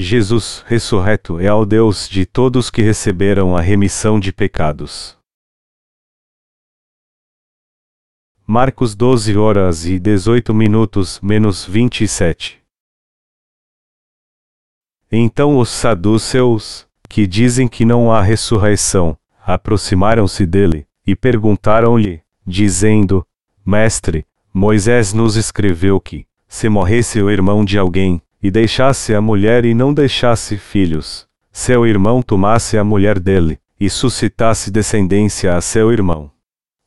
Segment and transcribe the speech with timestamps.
[0.00, 5.18] Jesus, ressurreto, é ao Deus de todos que receberam a remissão de pecados.
[8.46, 12.62] Marcos 12 horas e 18 minutos menos 27.
[15.10, 23.26] Então os saduceus, que dizem que não há ressurreição, aproximaram-se dele, e perguntaram-lhe, dizendo:
[23.66, 24.24] Mestre,
[24.54, 29.74] Moisés nos escreveu que, se morresse o irmão de alguém, e deixasse a mulher e
[29.74, 36.30] não deixasse filhos, seu irmão tomasse a mulher dele, e suscitasse descendência a seu irmão.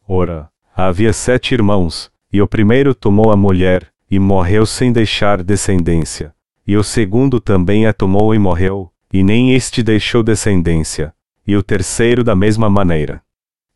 [0.08, 6.34] Ora, havia sete irmãos, e o primeiro tomou a mulher, e morreu sem deixar descendência.
[6.66, 11.14] E o segundo também a tomou e morreu, e nem este deixou descendência.
[11.46, 13.22] E o terceiro da mesma maneira.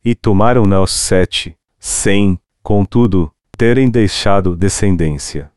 [0.03, 5.51] E tomaram-na os sete, sem, contudo, terem deixado descendência.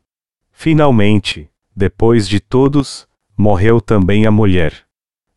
[0.51, 3.07] Finalmente, depois de todos,
[3.37, 4.73] morreu também a mulher.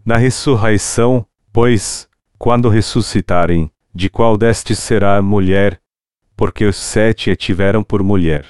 [0.04, 5.80] Na ressurreição, pois, quando ressuscitarem, de qual destes será a mulher?
[6.36, 8.44] Porque os sete a tiveram por mulher.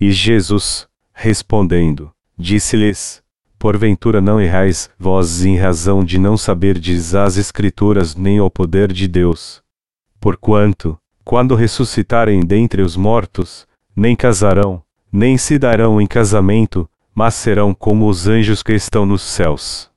[0.00, 3.22] E Jesus, respondendo, disse-lhes:
[3.60, 9.06] Porventura não errais, vós em razão de não saberdes as Escrituras nem o poder de
[9.06, 9.62] Deus.
[10.18, 14.82] Porquanto, quando ressuscitarem dentre os mortos, nem casarão,
[15.12, 19.90] nem se darão em casamento, mas serão como os anjos que estão nos céus.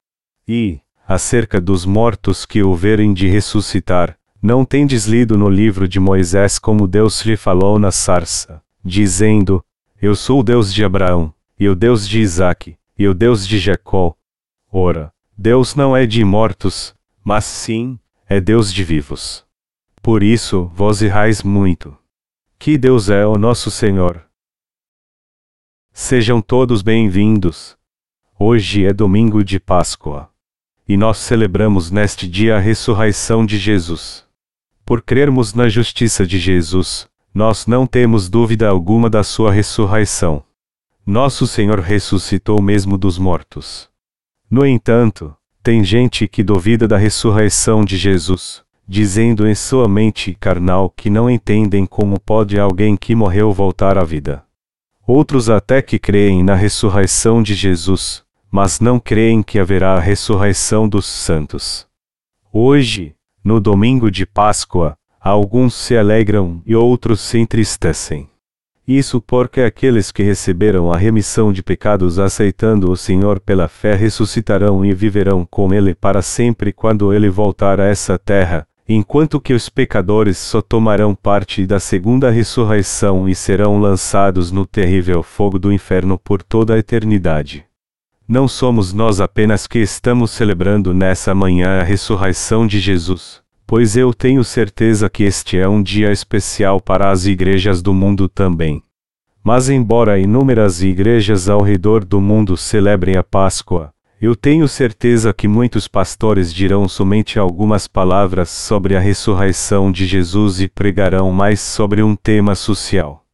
[0.47, 6.59] E, acerca dos mortos que houverem de ressuscitar, não tendes lido no livro de Moisés
[6.59, 9.64] como Deus lhe falou na sarça, dizendo:
[10.02, 13.58] Eu sou o Deus de Abraão, e o Deus de Isaque, e o Deus de
[13.58, 14.16] Jacó.
[14.72, 17.97] Ora, Deus não é de mortos, mas sim,
[18.28, 19.45] é Deus de vivos.
[20.02, 21.95] Por isso, vós errais muito.
[22.59, 24.22] Que Deus é o nosso Senhor,
[25.95, 27.77] Sejam todos bem-vindos.
[28.39, 30.27] Hoje é domingo de Páscoa.
[30.89, 34.25] E nós celebramos neste dia a ressurreição de Jesus.
[34.84, 40.44] Por crermos na justiça de Jesus, nós não temos dúvida alguma da sua ressurreição.
[41.06, 43.88] Nosso Senhor ressuscitou mesmo dos mortos.
[44.50, 50.90] No entanto, tem gente que duvida da ressurreição de Jesus, dizendo em sua mente carnal
[50.90, 54.44] que não entendem como pode alguém que morreu voltar à vida.
[55.06, 60.88] Outros até que creem na ressurreição de Jesus, mas não creem que haverá a ressurreição
[60.88, 61.86] dos santos.
[62.53, 68.30] Hoje, no domingo de Páscoa, alguns se alegram e outros se entristecem.
[68.88, 74.85] Isso porque aqueles que receberam a remissão de pecados aceitando o Senhor pela fé ressuscitarão
[74.85, 79.69] e viverão com Ele para sempre quando Ele voltar a essa terra, enquanto que os
[79.69, 86.19] pecadores só tomarão parte da segunda ressurreição e serão lançados no terrível fogo do inferno
[86.19, 87.66] por toda a eternidade.
[88.27, 94.13] Não somos nós apenas que estamos celebrando nessa manhã a ressurreição de Jesus, pois eu
[94.13, 98.81] tenho certeza que este é um dia especial para as igrejas do mundo também.
[99.43, 103.93] Mas, embora inúmeras igrejas ao redor do mundo celebrem a Páscoa,
[104.25, 110.61] eu tenho certeza que muitos pastores dirão somente algumas palavras sobre a ressurreição de Jesus
[110.61, 113.25] e pregarão mais sobre um tema social.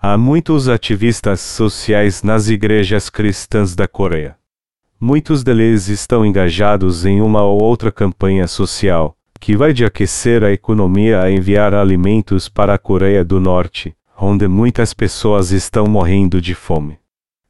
[0.00, 4.34] Há muitos ativistas sociais nas igrejas cristãs da Coreia.
[4.98, 10.50] Muitos deles estão engajados em uma ou outra campanha social, que vai de aquecer a
[10.50, 16.54] economia a enviar alimentos para a Coreia do Norte, onde muitas pessoas estão morrendo de
[16.54, 16.98] fome.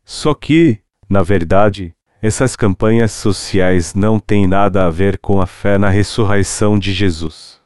[0.05, 5.79] Só que, na verdade, essas campanhas sociais não têm nada a ver com a fé
[5.79, 7.59] na ressurreição de Jesus.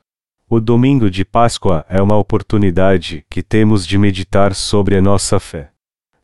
[0.48, 5.70] O domingo de Páscoa é uma oportunidade que temos de meditar sobre a nossa fé.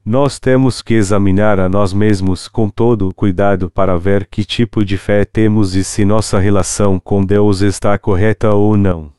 [0.04, 4.84] Nós temos que examinar a nós mesmos com todo o cuidado para ver que tipo
[4.84, 9.12] de fé temos e se nossa relação com Deus está correta ou não.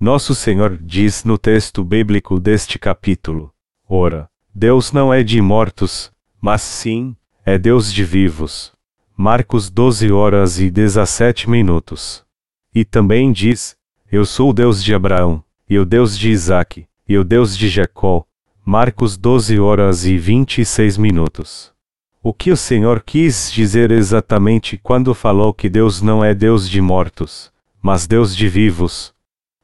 [0.00, 3.52] Nosso Senhor diz no texto bíblico deste capítulo:
[3.88, 6.10] Ora, Deus não é de mortos,
[6.40, 8.72] mas sim é Deus de vivos.
[9.16, 12.24] Marcos 12 horas e 17 minutos.
[12.72, 13.76] E também diz:
[14.10, 17.68] Eu sou o Deus de Abraão, e o Deus de Isaque, e o Deus de
[17.68, 18.24] Jacó.
[18.64, 21.72] Marcos 12 horas e 26 minutos.
[22.22, 26.80] O que o Senhor quis dizer exatamente quando falou que Deus não é Deus de
[26.80, 27.52] mortos,
[27.82, 29.12] mas Deus de vivos?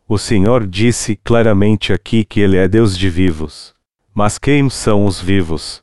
[0.09, 3.73] O Senhor disse claramente aqui que Ele é Deus de vivos.
[4.13, 5.81] Mas quem são os vivos?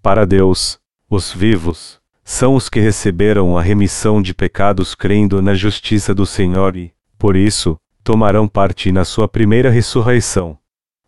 [0.00, 6.12] Para Deus, os vivos são os que receberam a remissão de pecados crendo na justiça
[6.12, 10.58] do Senhor e, por isso, tomarão parte na sua primeira ressurreição.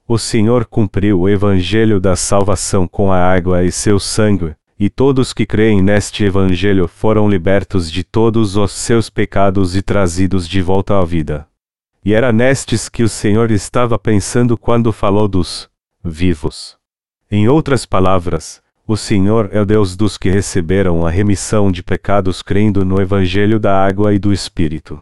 [0.06, 5.32] O Senhor cumpriu o evangelho da salvação com a água e seu sangue, e todos
[5.32, 10.96] que creem neste Evangelho foram libertos de todos os seus pecados e trazidos de volta
[11.00, 11.48] à vida.
[12.04, 15.68] E era nestes que o Senhor estava pensando quando falou dos
[16.02, 16.78] vivos.
[17.28, 22.40] Em outras palavras, o Senhor é o Deus dos que receberam a remissão de pecados
[22.40, 24.98] crendo no Evangelho da água e do Espírito.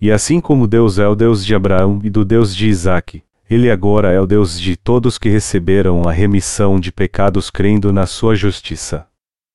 [0.00, 3.68] E assim como Deus é o Deus de Abraão e do Deus de Isaque, ele
[3.68, 8.36] agora é o Deus de todos que receberam a remissão de pecados crendo na sua
[8.36, 9.08] justiça.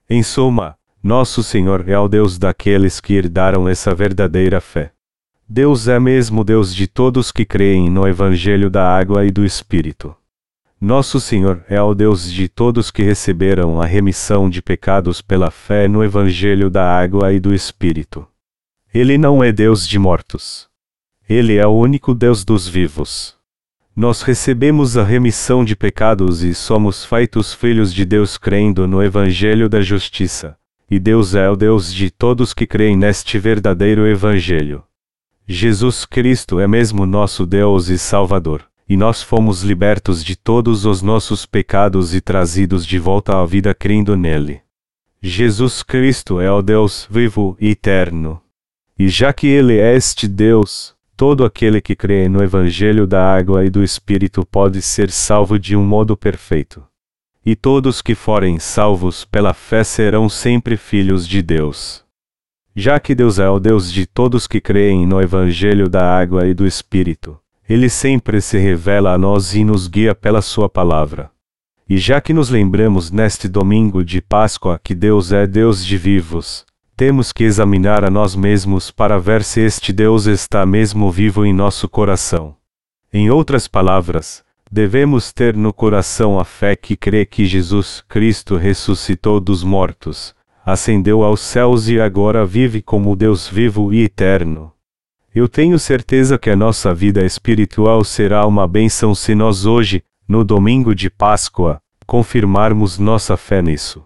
[0.09, 4.91] Em suma, nosso Senhor é o Deus daqueles que herdaram essa verdadeira fé.
[5.47, 10.13] Deus é mesmo Deus de todos que creem no Evangelho da água e do Espírito.
[10.83, 15.87] Nosso Senhor é o Deus de todos que receberam a remissão de pecados pela fé
[15.87, 18.27] no Evangelho da água e do Espírito.
[18.91, 20.67] Ele não é Deus de mortos.
[21.29, 23.35] Ele é o único Deus dos vivos.
[23.95, 29.69] Nós recebemos a remissão de pecados e somos feitos filhos de Deus crendo no Evangelho
[29.69, 30.57] da Justiça.
[30.89, 34.83] E Deus é o Deus de todos que creem neste verdadeiro Evangelho.
[35.47, 41.01] Jesus Cristo é mesmo nosso Deus e Salvador, e nós fomos libertos de todos os
[41.01, 44.59] nossos pecados e trazidos de volta à vida crendo nele.
[45.21, 48.41] Jesus Cristo é o Deus vivo e eterno.
[48.99, 53.63] E já que Ele é este Deus, todo aquele que crê no Evangelho da água
[53.63, 56.83] e do Espírito pode ser salvo de um modo perfeito.
[57.45, 62.03] E todos que forem salvos pela fé serão sempre filhos de Deus.
[62.75, 66.53] Já que Deus é o Deus de todos que creem no Evangelho da água e
[66.53, 67.39] do Espírito,
[67.71, 71.31] Ele sempre se revela a nós e nos guia pela Sua palavra.
[71.87, 76.65] E já que nos lembramos neste domingo de Páscoa que Deus é Deus de vivos,
[76.97, 81.53] temos que examinar a nós mesmos para ver se este Deus está mesmo vivo em
[81.53, 82.57] nosso coração.
[83.13, 89.39] Em outras palavras, devemos ter no coração a fé que crê que Jesus Cristo ressuscitou
[89.39, 90.35] dos mortos,
[90.65, 94.70] ascendeu aos céus e agora vive como Deus vivo e eterno.
[95.33, 100.43] Eu tenho certeza que a nossa vida espiritual será uma bênção se nós hoje, no
[100.43, 104.05] domingo de Páscoa, confirmarmos nossa fé nisso.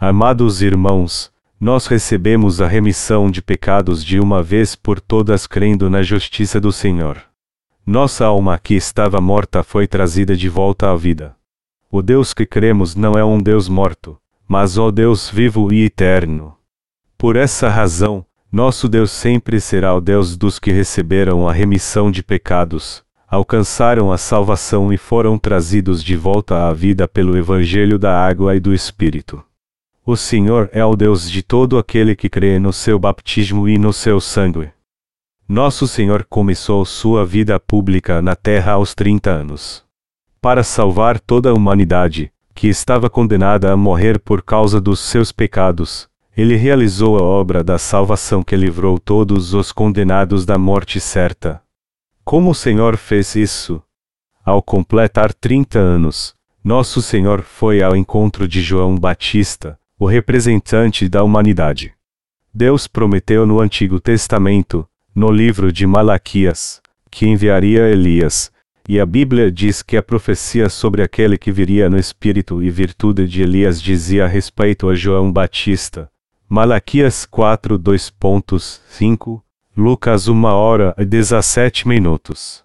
[0.00, 1.30] Amados irmãos,
[1.60, 6.72] nós recebemos a remissão de pecados de uma vez por todas crendo na justiça do
[6.72, 7.22] Senhor.
[7.86, 11.36] Nossa alma que estava morta foi trazida de volta à vida.
[11.90, 14.18] O Deus que cremos não é um Deus morto,
[14.48, 16.56] mas o Deus vivo e eterno.
[17.18, 22.22] Por essa razão, nosso Deus sempre será o Deus dos que receberam a remissão de
[22.22, 28.54] pecados, alcançaram a salvação e foram trazidos de volta à vida pelo Evangelho da água
[28.54, 29.42] e do Espírito.
[30.06, 33.92] O Senhor é o Deus de todo aquele que crê no seu batismo e no
[33.92, 34.70] seu sangue.
[35.48, 39.82] Nosso Senhor começou sua vida pública na terra aos 30 anos.
[40.40, 46.08] Para salvar toda a humanidade, que estava condenada a morrer por causa dos seus pecados,
[46.36, 51.62] ele realizou a obra da salvação que livrou todos os condenados da morte certa.
[52.24, 53.80] Como o Senhor fez isso?
[54.44, 61.22] Ao completar 30 anos, nosso Senhor foi ao encontro de João Batista, o representante da
[61.22, 61.94] humanidade.
[62.52, 68.50] Deus prometeu no Antigo Testamento, no livro de Malaquias, que enviaria Elias,
[68.88, 73.26] e a Bíblia diz que a profecia sobre aquele que viria no espírito e virtude
[73.26, 76.10] de Elias dizia a respeito a João Batista.
[76.54, 79.42] Malaquias 4 2.5,
[79.76, 82.62] Lucas 1 hora e 17 minutos.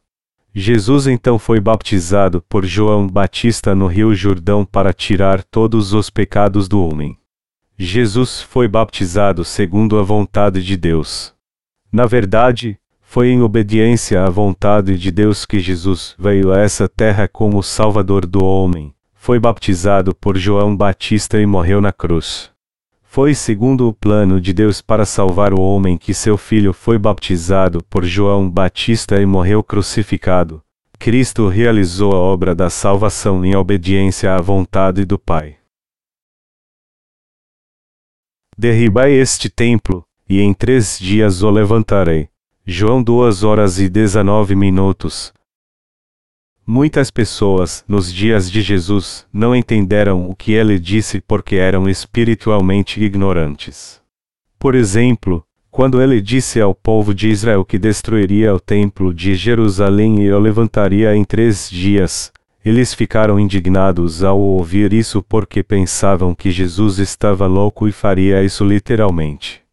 [0.53, 6.67] Jesus então foi baptizado por João Batista no Rio Jordão para tirar todos os pecados
[6.67, 7.17] do homem.
[7.79, 11.33] Jesus foi baptizado segundo a vontade de Deus.
[11.91, 17.27] Na verdade, foi em obediência à vontade de Deus que Jesus veio a essa terra
[17.27, 18.93] como Salvador do homem.
[19.15, 22.51] Foi baptizado por João Batista e morreu na cruz.
[23.11, 27.83] Foi segundo o plano de Deus para salvar o homem que seu filho foi baptizado
[27.89, 30.63] por João Batista e morreu crucificado.
[30.99, 35.57] Cristo realizou a obra da salvação em obediência à vontade do Pai.
[38.55, 42.29] Derribai este templo, e em três dias o levantarei.
[42.63, 45.33] João 2 horas e 19 minutos.
[46.71, 53.03] Muitas pessoas, nos dias de Jesus, não entenderam o que ele disse porque eram espiritualmente
[53.03, 53.99] ignorantes.
[54.59, 60.21] Por exemplo, quando ele disse ao povo de Israel que destruiria o templo de Jerusalém
[60.21, 62.31] e o levantaria em três dias,
[62.63, 68.63] eles ficaram indignados ao ouvir isso porque pensavam que Jesus estava louco e faria isso
[68.63, 69.63] literalmente.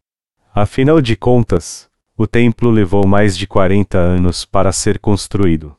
[0.51, 1.87] Afinal de contas,
[2.17, 5.76] o templo levou mais de 40 anos para ser construído.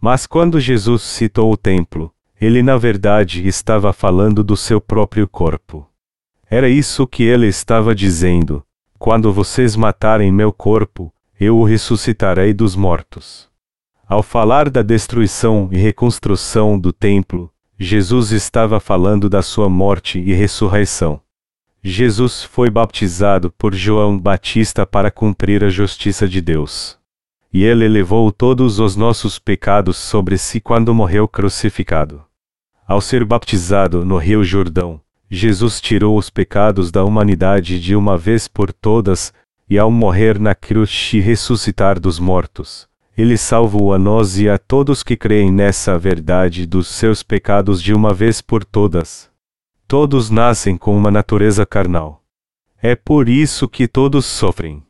[0.00, 5.86] Mas quando Jesus citou o templo, ele na verdade estava falando do seu próprio corpo.
[6.48, 8.64] Era isso que ele estava dizendo:
[8.98, 13.48] quando vocês matarem meu corpo, eu o ressuscitarei dos mortos.
[14.08, 20.32] Ao falar da destruição e reconstrução do templo, Jesus estava falando da sua morte e
[20.32, 21.20] ressurreição.
[21.82, 26.99] Jesus foi baptizado por João Batista para cumprir a justiça de Deus.
[27.52, 32.22] E ele levou todos os nossos pecados sobre si quando morreu crucificado.
[32.86, 38.48] Ao ser baptizado no Rio Jordão, Jesus tirou os pecados da humanidade de uma vez
[38.48, 39.32] por todas,
[39.68, 44.58] e ao morrer na cruz e ressuscitar dos mortos, ele salvou a nós e a
[44.58, 49.30] todos que creem nessa verdade dos seus pecados de uma vez por todas.
[49.86, 52.22] Todos nascem com uma natureza carnal.
[52.82, 54.82] É por isso que todos sofrem.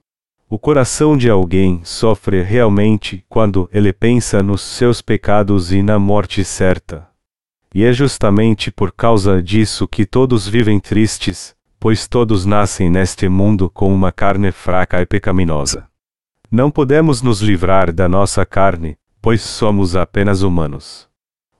[0.53, 6.43] O coração de alguém sofre realmente quando ele pensa nos seus pecados e na morte
[6.43, 7.07] certa.
[7.73, 13.71] E é justamente por causa disso que todos vivem tristes, pois todos nascem neste mundo
[13.71, 15.87] com uma carne fraca e pecaminosa.
[16.51, 21.09] Não podemos nos livrar da nossa carne, pois somos apenas humanos.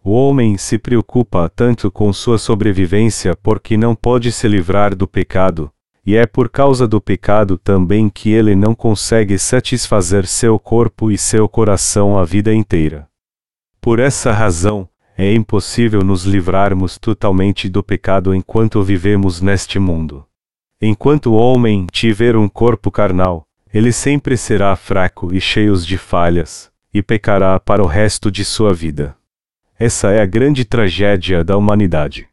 [0.03, 5.71] O homem se preocupa tanto com sua sobrevivência porque não pode se livrar do pecado,
[6.11, 11.17] e é por causa do pecado também que ele não consegue satisfazer seu corpo e
[11.17, 13.07] seu coração a vida inteira.
[13.81, 20.27] Por essa razão, é impossível nos livrarmos totalmente do pecado enquanto vivemos neste mundo.
[20.83, 26.73] Enquanto o homem tiver um corpo carnal, ele sempre será fraco e cheio de falhas,
[26.93, 29.15] e pecará para o resto de sua vida.
[29.79, 32.30] Essa é a grande tragédia da humanidade.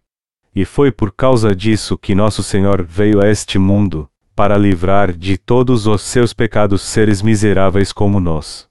[0.58, 5.38] E foi por causa disso que nosso Senhor veio a este mundo, para livrar de
[5.38, 8.68] todos os seus pecados seres miseráveis como nós.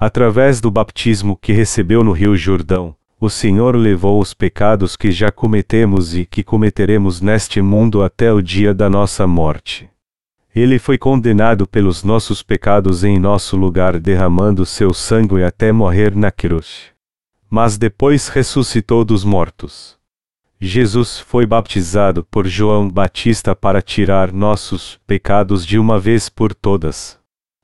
[0.00, 5.30] Através do baptismo que recebeu no Rio Jordão, o Senhor levou os pecados que já
[5.30, 9.86] cometemos e que cometeremos neste mundo até o dia da nossa morte.
[10.56, 16.30] Ele foi condenado pelos nossos pecados em nosso lugar, derramando seu sangue até morrer na
[16.30, 16.96] cruz
[17.50, 19.97] mas depois ressuscitou dos mortos.
[20.60, 27.16] Jesus foi baptizado por João Batista para tirar nossos pecados de uma vez por todas.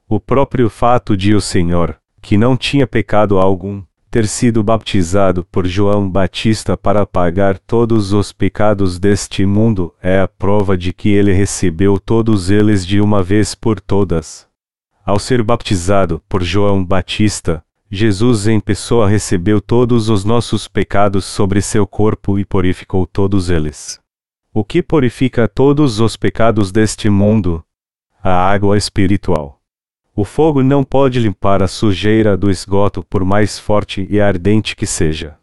[0.08, 3.82] O próprio fato de o Senhor, que não tinha pecado algum,
[4.12, 10.28] ter sido baptizado por João Batista para pagar todos os pecados deste mundo é a
[10.28, 14.46] prova de que ele recebeu todos eles de uma vez por todas.
[15.04, 21.60] Ao ser baptizado por João Batista, Jesus em pessoa recebeu todos os nossos pecados sobre
[21.60, 24.00] seu corpo e purificou todos eles.
[24.52, 27.64] O que purifica todos os pecados deste mundo?
[28.22, 29.60] A água espiritual.
[30.16, 34.86] O fogo não pode limpar a sujeira do esgoto por mais forte e ardente que
[34.86, 35.36] seja.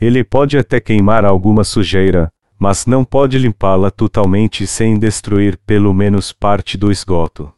[0.00, 6.32] Ele pode até queimar alguma sujeira, mas não pode limpá-la totalmente sem destruir pelo menos
[6.32, 7.52] parte do esgoto.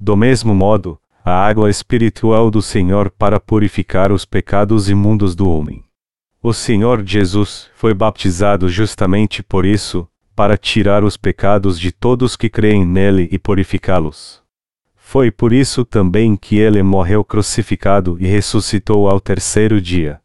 [0.00, 5.84] Do mesmo modo, a água espiritual do Senhor para purificar os pecados imundos do homem.
[6.42, 12.48] O Senhor Jesus foi baptizado justamente por isso, para tirar os pecados de todos que
[12.48, 14.40] creem nele e purificá-los.
[14.96, 20.20] Foi por isso também que ele morreu crucificado e ressuscitou ao terceiro dia.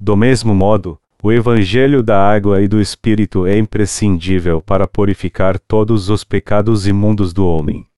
[0.00, 6.08] Do mesmo modo, o Evangelho da água e do Espírito é imprescindível para purificar todos
[6.08, 7.89] os pecados imundos do homem.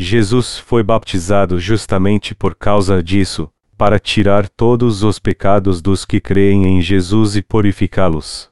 [0.00, 6.66] Jesus foi baptizado justamente por causa disso, para tirar todos os pecados dos que creem
[6.66, 8.48] em Jesus e purificá-los.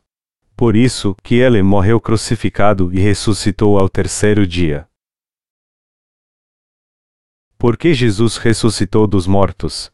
[0.57, 4.89] Por isso que ele morreu crucificado e ressuscitou ao terceiro dia.
[7.57, 9.93] Por que Jesus ressuscitou dos mortos?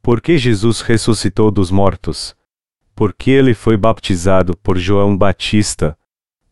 [0.00, 2.34] Por que Jesus ressuscitou dos mortos?
[2.94, 5.94] Porque ele foi baptizado por João Batista?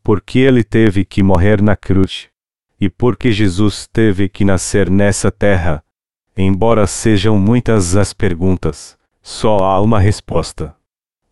[0.03, 2.31] Porque ele teve que morrer na cruz?
[2.83, 5.85] E porque Jesus teve que nascer nessa terra.
[6.37, 10.75] Embora sejam muitas as perguntas, só há uma resposta.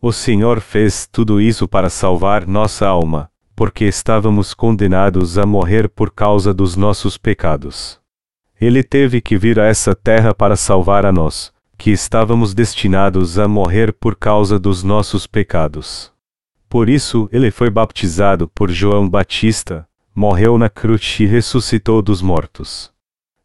[0.00, 6.12] O Senhor fez tudo isso para salvar nossa alma, porque estávamos condenados a morrer por
[6.12, 7.98] causa dos nossos pecados.
[8.60, 13.48] Ele teve que vir a essa terra para salvar a nós, que estávamos destinados a
[13.48, 16.12] morrer por causa dos nossos pecados.
[16.68, 22.92] Por isso ele foi baptizado por João Batista, morreu na cruz e ressuscitou dos mortos.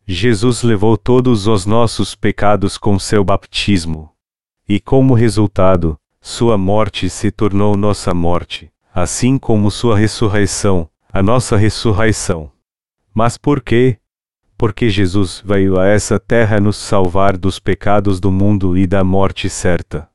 [0.07, 4.11] Jesus levou todos os nossos pecados com seu baptismo.
[4.67, 11.55] E como resultado, sua morte se tornou nossa morte, assim como sua ressurreição, a nossa
[11.55, 12.51] ressurreição.
[13.13, 13.97] Mas por quê?
[14.57, 19.49] Porque Jesus veio a essa terra nos salvar dos pecados do mundo e da morte
[19.49, 20.09] certa.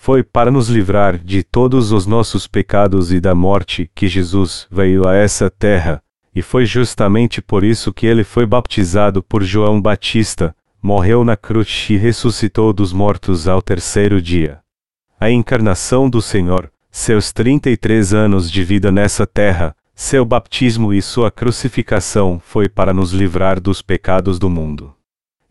[0.00, 5.06] Foi para nos livrar de todos os nossos pecados e da morte que Jesus veio
[5.06, 6.00] a essa terra,
[6.34, 11.88] e foi justamente por isso que ele foi baptizado por João Batista, morreu na cruz
[11.90, 14.60] e ressuscitou dos mortos ao terceiro dia.
[15.20, 21.28] A encarnação do Senhor, seus 33 anos de vida nessa terra, seu batismo e sua
[21.28, 24.94] crucificação foi para nos livrar dos pecados do mundo.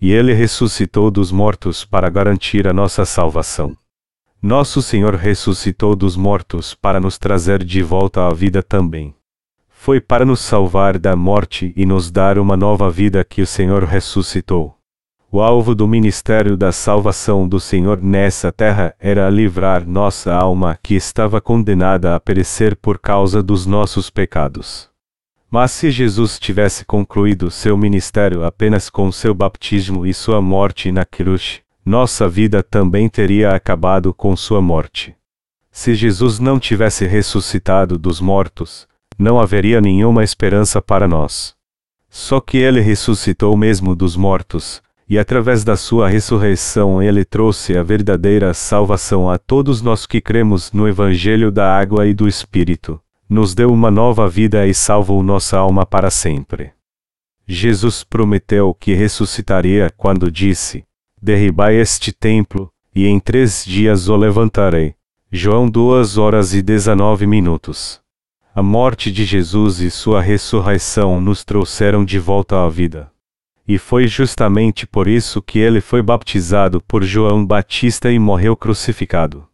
[0.02, 3.76] E ele ressuscitou dos mortos para garantir a nossa salvação.
[4.48, 9.14] Nosso Senhor ressuscitou dos mortos para nos trazer de volta à vida também.
[9.68, 13.84] Foi para nos salvar da morte e nos dar uma nova vida que o Senhor
[13.84, 14.74] ressuscitou.
[15.30, 20.96] O alvo do ministério da salvação do Senhor nessa terra era livrar nossa alma que
[20.96, 24.90] estava condenada a perecer por causa dos nossos pecados.
[25.52, 31.04] Mas se Jesus tivesse concluído seu ministério apenas com seu batismo e sua morte na
[31.04, 35.16] cruz, nossa vida também teria acabado com sua morte.
[35.72, 38.86] Se Jesus não tivesse ressuscitado dos mortos,
[39.18, 41.56] não haveria nenhuma esperança para nós.
[42.10, 47.84] Só que ele ressuscitou mesmo dos mortos, e através da sua ressurreição ele trouxe a
[47.84, 53.56] verdadeira salvação a todos nós que cremos no Evangelho da Água e do Espírito, nos
[53.56, 56.72] deu uma nova vida e salvou nossa alma para sempre.
[57.48, 60.87] Jesus prometeu que ressuscitaria quando disse:
[61.28, 64.96] derribai este templo, e em três dias o levantarei.
[65.30, 68.00] João 2 horas e 19 minutos.
[68.56, 73.12] A morte de Jesus e sua ressurreição nos trouxeram de volta à vida.
[73.68, 79.46] E foi justamente por isso que ele foi baptizado por João Batista e morreu crucificado.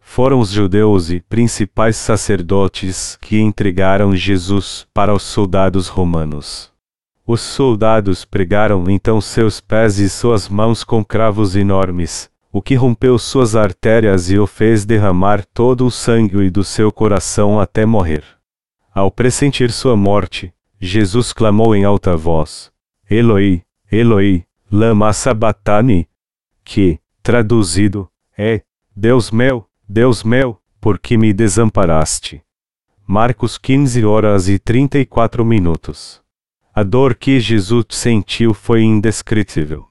[0.00, 6.71] Foram os judeus e principais sacerdotes que entregaram Jesus para os soldados romanos.
[7.26, 13.18] Os soldados pregaram então seus pés e suas mãos com cravos enormes, o que rompeu
[13.18, 18.24] suas artérias e o fez derramar todo o sangue do seu coração até morrer.
[18.92, 22.72] Ao pressentir sua morte, Jesus clamou em alta voz:
[23.08, 26.08] Eloi, Eloi, lama sabachthani,
[26.64, 28.62] que, traduzido, é:
[28.94, 32.42] Deus meu, Deus meu, por que me desamparaste?
[33.06, 36.21] Marcos 15 horas e 34 minutos.
[36.74, 39.88] A dor que Jesus sentiu foi indescritível.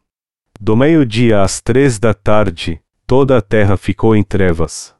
[0.60, 4.96] Do meio-dia às três da tarde, toda a terra ficou em trevas.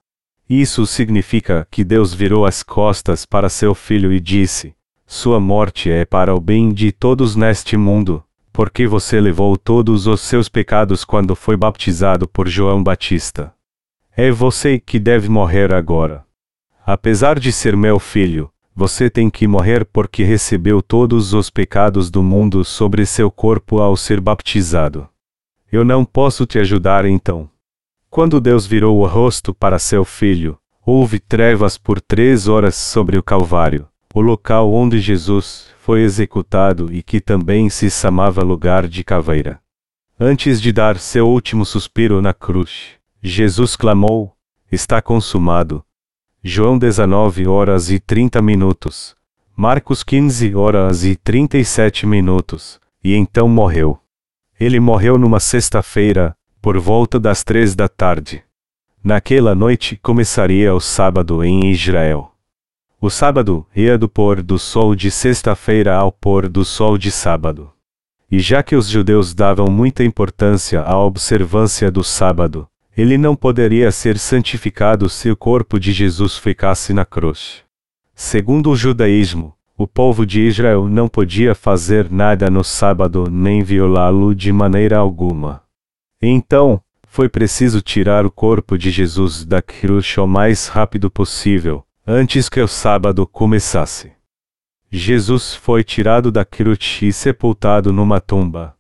[0.48, 4.76] Isso significa que Deus virou as costas para seu filho e disse:
[5.08, 10.22] Sua morte é para o bem de todos neste mundo, porque você levou todos os
[10.22, 13.56] seus pecados quando foi baptizado por João Batista.
[14.16, 16.24] É você que deve morrer agora.
[16.86, 22.24] Apesar de ser meu filho, você tem que morrer porque recebeu todos os pecados do
[22.24, 25.08] mundo sobre seu corpo ao ser baptizado.
[25.72, 27.50] Eu não posso te ajudar então.
[28.10, 33.24] Quando Deus virou o rosto para seu filho, houve trevas por três horas sobre o
[33.24, 39.60] Calvário, o local onde Jesus foi executado e que também se chamava lugar de caveira.
[40.20, 44.34] Antes de dar seu último suspiro na cruz, Jesus clamou:
[44.72, 45.84] Está consumado
[46.44, 49.16] João 19 horas e 30 minutos.
[49.56, 52.80] Marcos 15 horas e 37 minutos.
[53.04, 54.00] E então morreu.
[54.60, 58.44] Ele morreu numa sexta-feira, por volta das três da tarde.
[59.04, 62.32] Naquela noite começaria o sábado em Israel.
[63.00, 67.72] O sábado ia do pôr do sol de sexta-feira ao pôr do sol de sábado.
[68.32, 73.92] E já que os judeus davam muita importância à observância do sábado, ele não poderia
[73.92, 77.64] ser santificado se o corpo de Jesus ficasse na cruz.
[78.14, 84.36] Segundo o judaísmo, o povo de Israel não podia fazer nada no sábado nem violá-lo
[84.36, 85.64] de maneira alguma.
[86.22, 92.48] Então, foi preciso tirar o corpo de Jesus da cruz o mais rápido possível, antes
[92.48, 94.12] que o sábado começasse.
[94.92, 98.76] Jesus foi tirado da cruz e sepultado numa tumba.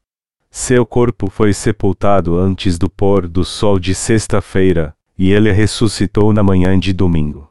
[0.53, 6.43] Seu corpo foi sepultado antes do pôr do sol de sexta-feira, e ele ressuscitou na
[6.43, 7.49] manhã de domingo.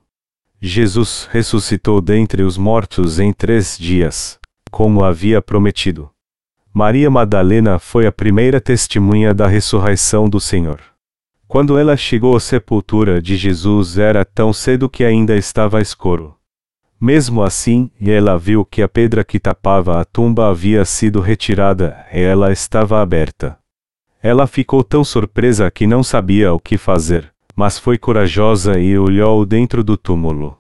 [0.60, 4.38] Jesus ressuscitou dentre os mortos em três dias,
[4.70, 6.10] como havia prometido.
[6.74, 10.78] Maria Madalena foi a primeira testemunha da ressurreição do Senhor.
[11.48, 16.36] Quando ela chegou à sepultura de Jesus era tão cedo que ainda estava escuro.
[17.00, 22.20] Mesmo assim, ela viu que a pedra que tapava a tumba havia sido retirada e
[22.20, 23.58] ela estava aberta.
[24.22, 29.46] Ela ficou tão surpresa que não sabia o que fazer, mas foi corajosa e olhou
[29.46, 30.58] dentro do túmulo.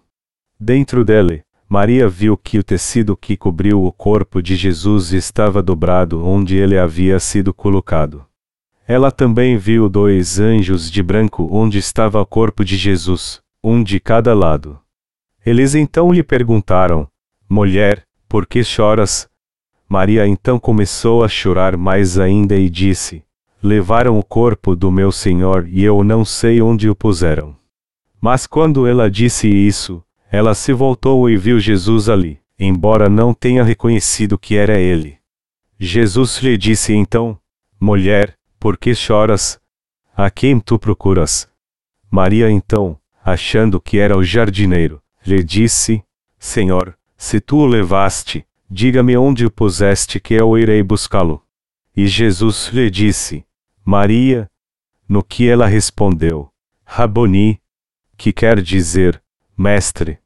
[0.58, 6.26] Dentro dele, Maria viu que o tecido que cobriu o corpo de Jesus estava dobrado
[6.26, 8.24] onde ele havia sido colocado.
[8.88, 14.00] Ela também viu dois anjos de branco onde estava o corpo de Jesus, um de
[14.00, 14.80] cada lado.
[15.44, 17.08] Eles então lhe perguntaram:
[17.48, 19.28] Mulher, por que choras?
[19.88, 23.24] Maria então começou a chorar mais ainda e disse:
[23.62, 27.56] Levaram o corpo do meu Senhor e eu não sei onde o puseram.
[28.20, 33.64] Mas quando ela disse isso, ela se voltou e viu Jesus ali, embora não tenha
[33.64, 35.18] reconhecido que era ele.
[35.78, 37.38] Jesus lhe disse então:
[37.80, 39.58] Mulher, por que choras?
[40.14, 41.48] A quem tu procuras?
[42.10, 46.02] Maria então, achando que era o jardineiro, lhe disse:
[46.38, 51.42] Senhor, se tu o levaste, diga-me onde o puseste que eu irei buscá-lo.
[51.96, 53.44] E Jesus lhe disse:
[53.84, 54.50] Maria.
[55.08, 56.50] No que ela respondeu:
[56.84, 57.60] Raboni,
[58.16, 59.20] que quer dizer,
[59.58, 60.18] Mestre.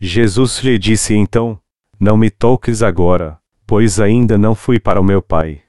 [0.00, 1.60] Jesus lhe disse então:
[2.00, 5.62] Não me toques agora, pois ainda não fui para o meu Pai.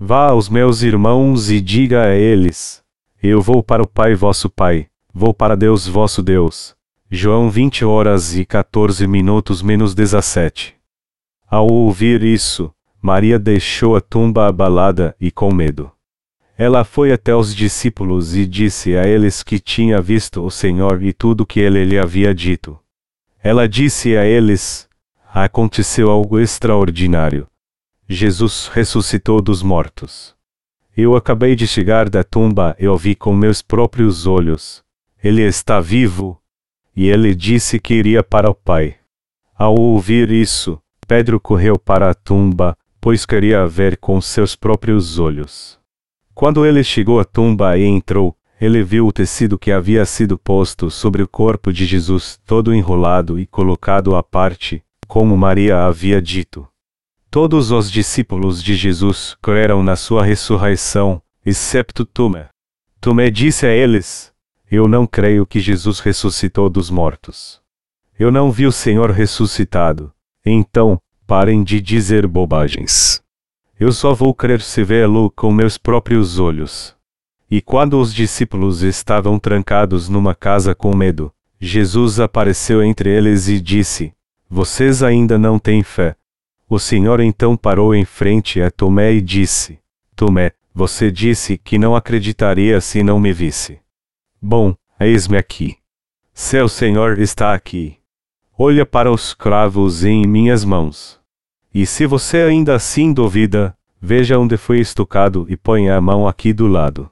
[0.00, 2.82] Vá aos meus irmãos e diga a eles:
[3.22, 6.77] Eu vou para o Pai vosso Pai, vou para Deus vosso Deus.
[7.10, 10.76] João 20 horas e 14 minutos menos 17.
[11.50, 15.90] Ao ouvir isso, Maria deixou a tumba abalada e com medo.
[16.58, 21.14] Ela foi até os discípulos e disse a eles que tinha visto o Senhor e
[21.14, 22.78] tudo que ele lhe havia dito.
[23.42, 24.86] Ela disse a eles:
[25.32, 27.48] Aconteceu algo extraordinário.
[28.06, 30.34] Jesus ressuscitou dos mortos.
[30.94, 34.84] Eu acabei de chegar da tumba e o vi com meus próprios olhos.
[35.24, 36.37] Ele está vivo.
[37.00, 38.96] E ele disse que iria para o Pai.
[39.56, 45.78] Ao ouvir isso, Pedro correu para a tumba, pois queria ver com seus próprios olhos.
[46.34, 50.90] Quando ele chegou à tumba e entrou, ele viu o tecido que havia sido posto
[50.90, 56.66] sobre o corpo de Jesus, todo enrolado e colocado à parte, como Maria havia dito.
[57.30, 62.48] Todos os discípulos de Jesus creram na sua ressurreição, excepto Tomé.
[63.00, 64.32] Tomé disse a eles:
[64.70, 67.58] Eu não creio que Jesus ressuscitou dos mortos.
[68.18, 70.12] Eu não vi o Senhor ressuscitado.
[70.44, 73.22] Então, parem de dizer bobagens.
[73.80, 76.94] Eu só vou crer se vê-lo com meus próprios olhos.
[77.50, 83.58] E quando os discípulos estavam trancados numa casa com medo, Jesus apareceu entre eles e
[83.58, 84.12] disse:
[84.50, 86.14] Vocês ainda não têm fé.
[86.68, 89.78] O Senhor então parou em frente a Tomé e disse:
[90.14, 93.80] Tomé, você disse que não acreditaria se não me visse.
[94.40, 95.76] Bom, eis-me aqui.
[96.32, 97.96] Seu Senhor está aqui.
[98.56, 101.18] Olha para os cravos em minhas mãos.
[101.74, 106.52] E se você ainda assim duvida, veja onde foi estucado e ponha a mão aqui
[106.52, 107.10] do lado.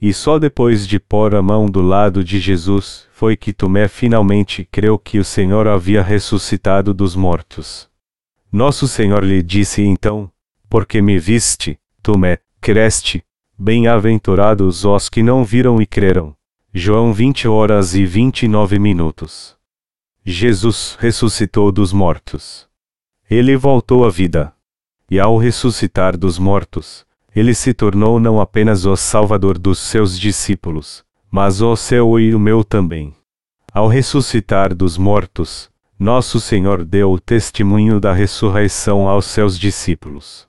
[0.00, 4.64] E só depois de pôr a mão do lado de Jesus foi que Tomé finalmente
[4.70, 7.90] creu que o Senhor havia ressuscitado dos mortos.
[8.52, 10.30] Nosso Senhor lhe disse então:
[10.68, 13.24] Porque me viste, Tomé, creste.
[13.58, 16.34] Bem-aventurados os que não viram e creram.
[16.72, 19.56] João 20 horas e 29 minutos.
[20.24, 22.68] Jesus ressuscitou dos mortos.
[23.28, 24.52] Ele voltou à vida.
[25.10, 27.04] E ao ressuscitar dos mortos,
[27.34, 32.38] ele se tornou não apenas o Salvador dos seus discípulos, mas o seu e o
[32.38, 33.12] meu também.
[33.74, 40.46] Ao ressuscitar dos mortos, nosso Senhor deu o testemunho da ressurreição aos seus discípulos.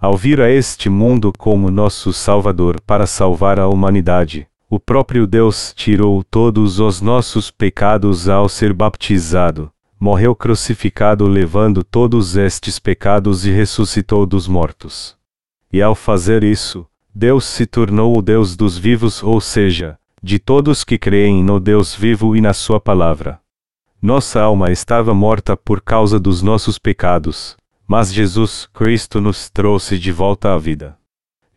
[0.00, 5.72] Ao vir a este mundo como nosso Salvador para salvar a humanidade, o próprio Deus
[5.74, 13.50] tirou todos os nossos pecados ao ser baptizado, morreu crucificado levando todos estes pecados e
[13.50, 15.16] ressuscitou dos mortos.
[15.72, 20.82] E ao fazer isso, Deus se tornou o Deus dos vivos, ou seja, de todos
[20.82, 23.40] que creem no Deus vivo e na Sua palavra.
[24.02, 30.10] Nossa alma estava morta por causa dos nossos pecados, mas Jesus Cristo nos trouxe de
[30.10, 30.98] volta à vida.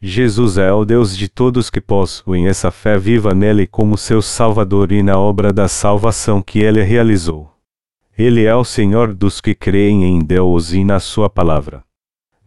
[0.02, 4.94] Jesus é o Deus de todos que possuem essa fé viva nele como seu Salvador
[4.94, 7.52] e na obra da salvação que ele realizou.
[8.18, 11.84] Ele é o Senhor dos que creem em Deus e na Sua palavra.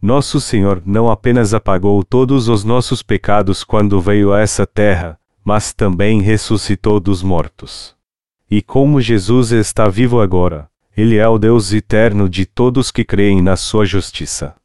[0.01, 5.73] Nosso Senhor não apenas apagou todos os nossos pecados quando veio a essa terra, mas
[5.73, 7.95] também ressuscitou dos mortos.
[8.49, 13.43] E como Jesus está vivo agora, Ele é o Deus eterno de todos que creem
[13.43, 14.55] na Sua justiça.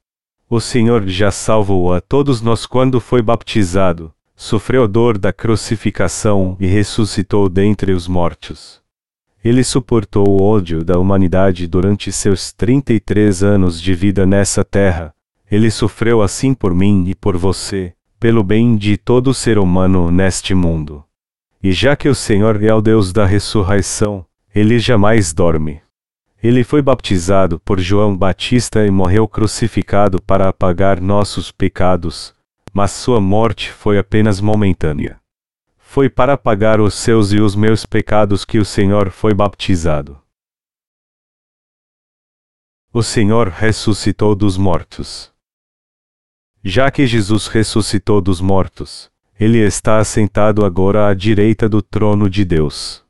[0.51, 6.57] O Senhor já salvou a todos nós quando foi baptizado, sofreu a dor da crucificação
[6.59, 8.81] e ressuscitou dentre os mortos.
[9.45, 15.15] Ele suportou o ódio da humanidade durante seus 33 anos de vida nessa terra,
[15.51, 20.55] ele sofreu assim por mim e por você, pelo bem de todo ser humano neste
[20.55, 21.05] mundo.
[21.63, 25.83] E já que o Senhor é o Deus da ressurreição, ele jamais dorme.
[26.41, 32.33] Ele foi baptizado por João Batista e morreu crucificado para apagar nossos pecados,
[32.73, 35.21] mas sua morte foi apenas momentânea.
[35.79, 40.21] Foi para pagar os seus e os meus pecados que o Senhor foi baptizado.
[42.93, 45.33] O Senhor ressuscitou dos mortos.
[46.63, 52.45] Já que Jesus ressuscitou dos mortos, ele está assentado agora à direita do trono de
[52.45, 53.08] Deus.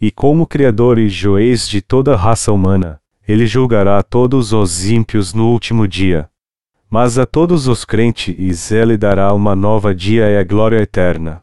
[0.00, 5.34] E como Criador e juiz de toda a raça humana, ele julgará todos os ímpios
[5.34, 6.26] no último dia.
[6.88, 11.42] Mas a todos os crentes ele dará uma nova dia e a glória eterna.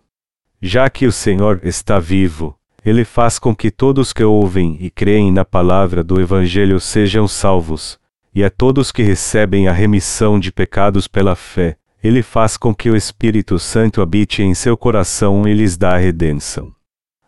[0.59, 5.31] Já que o Senhor está vivo, ele faz com que todos que ouvem e creem
[5.31, 7.99] na palavra do Evangelho sejam salvos,
[8.33, 12.89] e a todos que recebem a remissão de pecados pela fé, ele faz com que
[12.89, 16.76] o Espírito Santo habite em seu coração e lhes dá a redenção.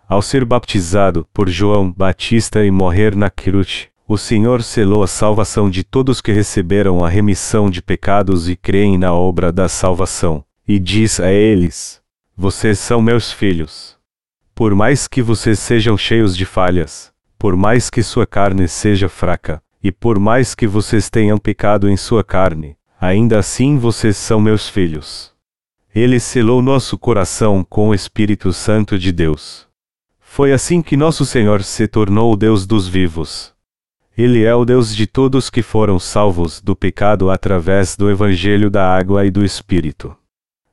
[0.10, 5.70] Ao ser baptizado por João Batista e morrer na cruz, o Senhor selou a salvação
[5.70, 10.80] de todos que receberam a remissão de pecados e creem na obra da salvação, e
[10.80, 12.02] diz a eles:
[12.36, 13.98] Vocês são meus filhos.
[14.56, 19.62] Por mais que vocês sejam cheios de falhas, por mais que sua carne seja fraca,
[19.82, 24.68] e por mais que vocês tenham pecado em sua carne, ainda assim vocês são meus
[24.68, 25.32] filhos.
[25.94, 29.69] Ele selou nosso coração com o Espírito Santo de Deus.
[30.32, 33.52] Foi assim que nosso Senhor se tornou o Deus dos vivos.
[34.16, 38.96] Ele é o Deus de todos que foram salvos do pecado através do Evangelho da
[38.96, 40.16] água e do Espírito.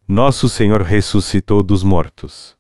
[0.07, 2.55] Nosso Senhor ressuscitou dos mortos.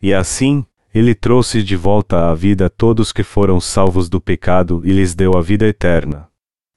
[0.00, 4.92] E assim, ele trouxe de volta à vida todos que foram salvos do pecado e
[4.92, 6.28] lhes deu a vida eterna.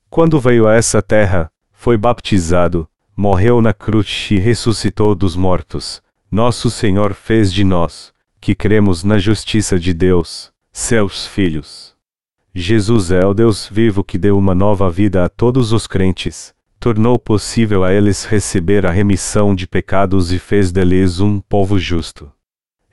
[0.10, 6.02] Quando veio a essa terra, foi baptizado, morreu na cruz e ressuscitou dos mortos.
[6.32, 11.96] Nosso Senhor fez de nós, que cremos na justiça de Deus, seus filhos.
[12.54, 17.20] Jesus é o Deus vivo que deu uma nova vida a todos os crentes, tornou
[17.20, 22.32] possível a eles receber a remissão de pecados e fez deles um povo justo.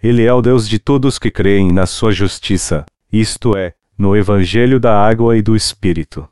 [0.02, 4.78] Ele é o Deus de todos que creem na sua justiça, isto é, no Evangelho
[4.78, 6.28] da água e do Espírito.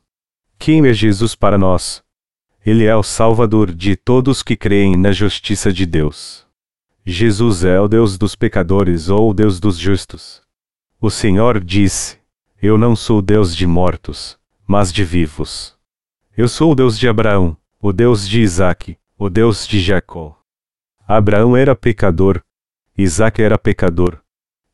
[0.59, 2.03] Quem é Jesus para nós?
[2.65, 6.47] Ele é o Salvador de todos que creem na justiça de Deus.
[7.05, 10.41] Jesus é o Deus dos pecadores ou o Deus dos justos.
[11.01, 12.19] O Senhor disse:
[12.61, 15.77] Eu não sou Deus de mortos, mas de vivos.
[16.37, 20.39] Eu sou o Deus de Abraão, o Deus de Isaque, o Deus de Jacó.
[21.07, 22.41] Abraão era pecador,
[22.97, 24.21] Isaque era pecador,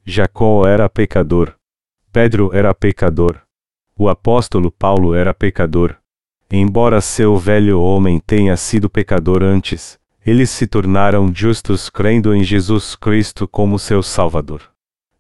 [0.05, 1.55] Jacó era pecador,
[2.13, 3.41] Pedro era pecador,
[3.97, 5.97] o apóstolo Paulo era pecador,
[6.51, 12.95] Embora seu velho homem tenha sido pecador antes, eles se tornaram justos crendo em Jesus
[12.95, 14.61] Cristo como seu Salvador.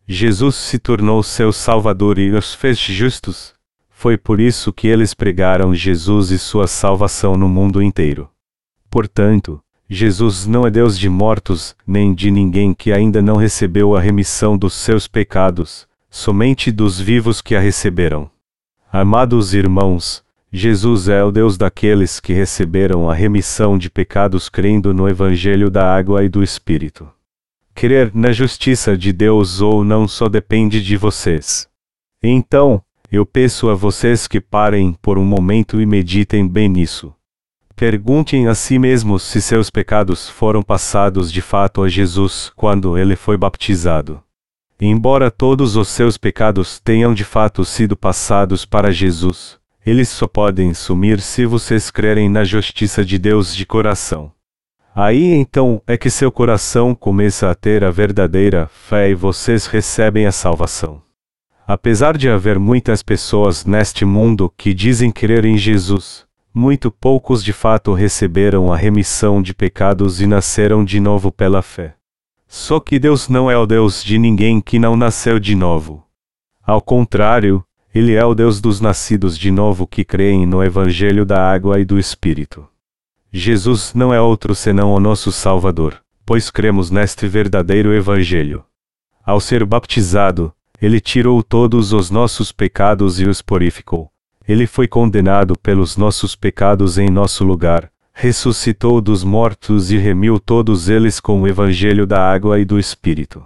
[0.06, 3.54] Jesus se tornou seu Salvador e os fez justos.
[3.88, 8.28] Foi por isso que eles pregaram Jesus e sua salvação no mundo inteiro.
[8.90, 14.00] Portanto, Jesus não é Deus de mortos, nem de ninguém que ainda não recebeu a
[14.00, 18.30] remissão dos seus pecados, somente dos vivos que a receberam.
[18.92, 25.06] Amados irmãos, Jesus é o Deus daqueles que receberam a remissão de pecados crendo no
[25.06, 27.06] Evangelho da água e do Espírito.
[27.74, 31.68] Crer na justiça de Deus ou não só depende de vocês.
[32.22, 32.82] Então,
[33.12, 37.14] eu peço a vocês que parem por um momento e meditem bem nisso.
[37.76, 43.16] Perguntem a si mesmos se seus pecados foram passados de fato a Jesus quando ele
[43.16, 44.20] foi baptizado.
[44.80, 49.57] Embora todos os seus pecados tenham de fato sido passados para Jesus,
[49.88, 54.30] eles só podem sumir se vocês crerem na justiça de Deus de coração.
[54.94, 60.26] Aí então é que seu coração começa a ter a verdadeira fé e vocês recebem
[60.26, 61.00] a salvação.
[61.66, 67.54] Apesar de haver muitas pessoas neste mundo que dizem crer em Jesus, muito poucos de
[67.54, 71.94] fato receberam a remissão de pecados e nasceram de novo pela fé.
[72.46, 76.04] Só que Deus não é o Deus de ninguém que não nasceu de novo.
[76.62, 77.64] Ao contrário,
[77.98, 81.84] ele é o Deus dos nascidos de novo que creem no Evangelho da água e
[81.84, 82.64] do Espírito.
[83.32, 88.64] Jesus não é outro senão o nosso Salvador, pois cremos neste verdadeiro Evangelho.
[89.26, 94.12] Ao ser baptizado, ele tirou todos os nossos pecados e os purificou.
[94.46, 100.88] Ele foi condenado pelos nossos pecados em nosso lugar, ressuscitou dos mortos e remiu todos
[100.88, 103.44] eles com o Evangelho da água e do Espírito.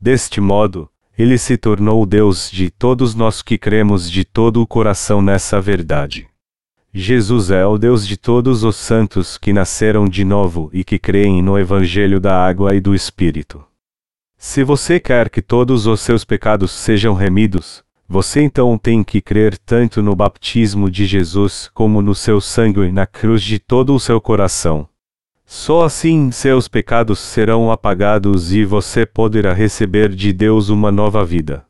[0.00, 0.88] Deste modo,
[1.20, 5.60] ele se tornou o Deus de todos nós que cremos de todo o coração nessa
[5.60, 6.26] verdade.
[6.94, 11.42] Jesus é o Deus de todos os santos que nasceram de novo e que creem
[11.42, 13.62] no Evangelho da água e do Espírito.
[14.38, 19.58] Se você quer que todos os seus pecados sejam remidos, você então tem que crer
[19.58, 24.22] tanto no baptismo de Jesus como no seu sangue na cruz de todo o seu
[24.22, 24.88] coração.
[25.52, 31.66] Só assim seus pecados serão apagados e você poderá receber de Deus uma nova vida.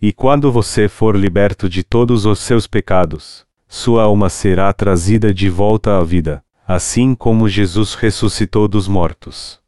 [0.00, 5.50] E quando você for liberto de todos os seus pecados, sua alma será trazida de
[5.50, 9.60] volta à vida, assim como Jesus ressuscitou dos mortos.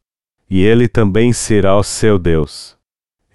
[0.49, 2.75] E ele também será o seu Deus.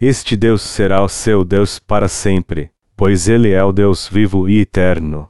[0.00, 4.58] Este Deus será o seu Deus para sempre, pois ele é o Deus vivo e
[4.58, 5.28] eterno.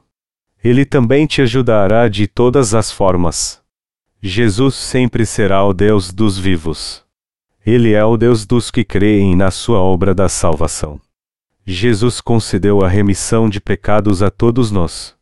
[0.63, 3.61] Ele também te ajudará de todas as formas.
[4.27, 7.01] Jesus sempre será o Deus dos vivos.
[7.65, 10.99] Ele é o Deus dos que creem na sua obra da salvação.
[11.65, 15.15] Jesus concedeu a remissão de pecados a todos nós.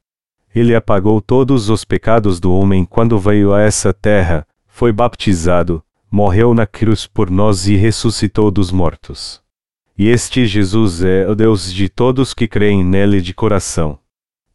[0.55, 6.55] Ele apagou todos os pecados do homem quando veio a essa terra, foi baptizado, morreu
[6.55, 9.39] na cruz por nós e ressuscitou dos mortos.
[9.95, 13.99] E este Jesus é o Deus de todos que creem nele de coração.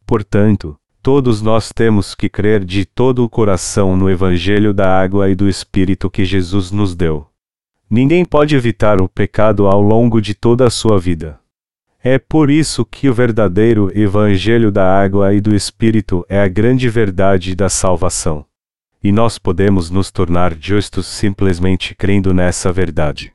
[0.05, 5.35] Portanto, todos nós temos que crer de todo o coração no Evangelho da água e
[5.35, 7.27] do Espírito que Jesus nos deu.
[7.89, 11.39] Ninguém pode evitar o pecado ao longo de toda a sua vida.
[12.03, 16.87] É por isso que o verdadeiro Evangelho da água e do Espírito é a grande
[16.87, 18.45] verdade da salvação.
[19.03, 23.33] E nós podemos nos tornar justos simplesmente crendo nessa verdade.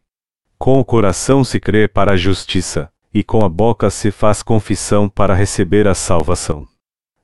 [0.56, 5.08] Com o coração se crê para a justiça, e com a boca se faz confissão
[5.08, 6.66] para receber a salvação.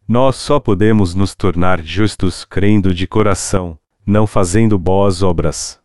[0.06, 5.80] Nós só podemos nos tornar justos crendo de coração, não fazendo boas obras.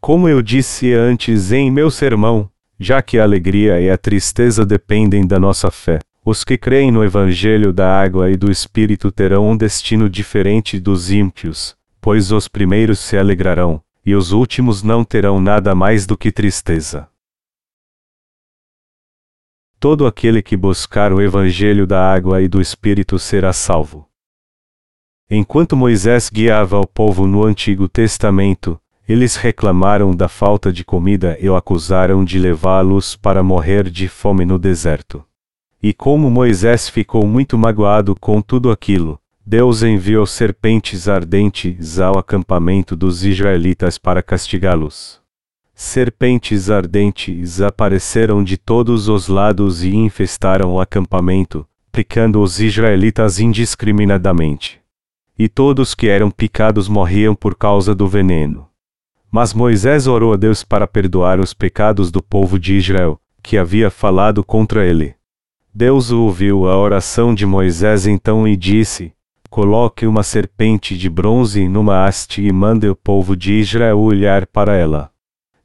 [0.00, 5.26] Como eu disse antes em meu sermão, já que a alegria e a tristeza dependem
[5.26, 9.56] da nossa fé, os que creem no Evangelho da água e do Espírito terão um
[9.56, 15.74] destino diferente dos ímpios, pois os primeiros se alegrarão, e os últimos não terão nada
[15.74, 17.08] mais do que tristeza.
[19.84, 24.08] Todo aquele que buscar o Evangelho da água e do Espírito será salvo.
[25.30, 31.50] Enquanto Moisés guiava o povo no Antigo Testamento, eles reclamaram da falta de comida e
[31.50, 35.22] o acusaram de levá-los para morrer de fome no deserto.
[35.82, 42.96] E como Moisés ficou muito magoado com tudo aquilo, Deus enviou serpentes ardentes ao acampamento
[42.96, 45.23] dos israelitas para castigá-los.
[45.76, 54.80] Serpentes ardentes apareceram de todos os lados e infestaram o acampamento, picando os israelitas indiscriminadamente.
[55.36, 58.68] E todos que eram picados morriam por causa do veneno.
[59.32, 63.90] Mas Moisés orou a Deus para perdoar os pecados do povo de Israel, que havia
[63.90, 65.16] falado contra ele.
[65.74, 69.12] Deus ouviu a oração de Moisés então e disse:
[69.50, 74.76] coloque uma serpente de bronze numa haste e mande o povo de Israel olhar para
[74.76, 75.13] ela.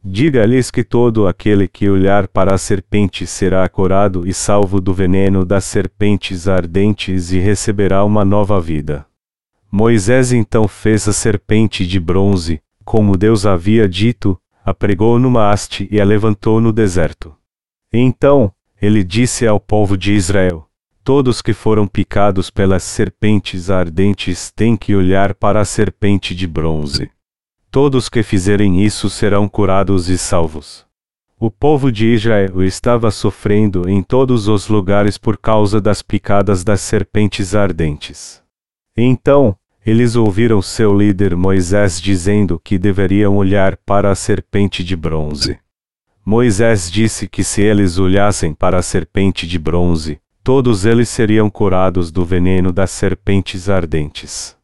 [0.04, 5.44] Diga-lhes que todo aquele que olhar para a serpente será curado e salvo do veneno
[5.44, 9.06] das serpentes ardentes e receberá uma nova vida.
[9.70, 15.88] Moisés então fez a serpente de bronze, como Deus havia dito, a pregou numa haste
[15.92, 17.36] e a levantou no deserto.
[17.92, 20.66] Então, ele disse ao povo de Israel:
[21.04, 27.12] Todos que foram picados pelas serpentes ardentes têm que olhar para a serpente de bronze.
[27.72, 30.86] Todos que fizerem isso serão curados e salvos.
[31.40, 36.82] O povo de Israel estava sofrendo em todos os lugares por causa das picadas das
[36.82, 38.42] serpentes ardentes.
[38.98, 39.56] Então,
[39.86, 45.60] eles ouviram seu líder Moisés dizendo que deveriam olhar para a serpente de bronze.
[46.26, 52.12] Moisés disse que se eles olhassem para a serpente de bronze, todos eles seriam curados
[52.12, 54.59] do veneno das serpentes ardentes.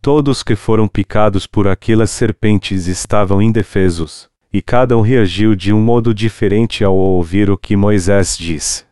[0.00, 5.80] Todos que foram picados por aquelas serpentes estavam indefesos, e cada um reagiu de um
[5.80, 8.84] modo diferente ao ouvir o que Moisés disse.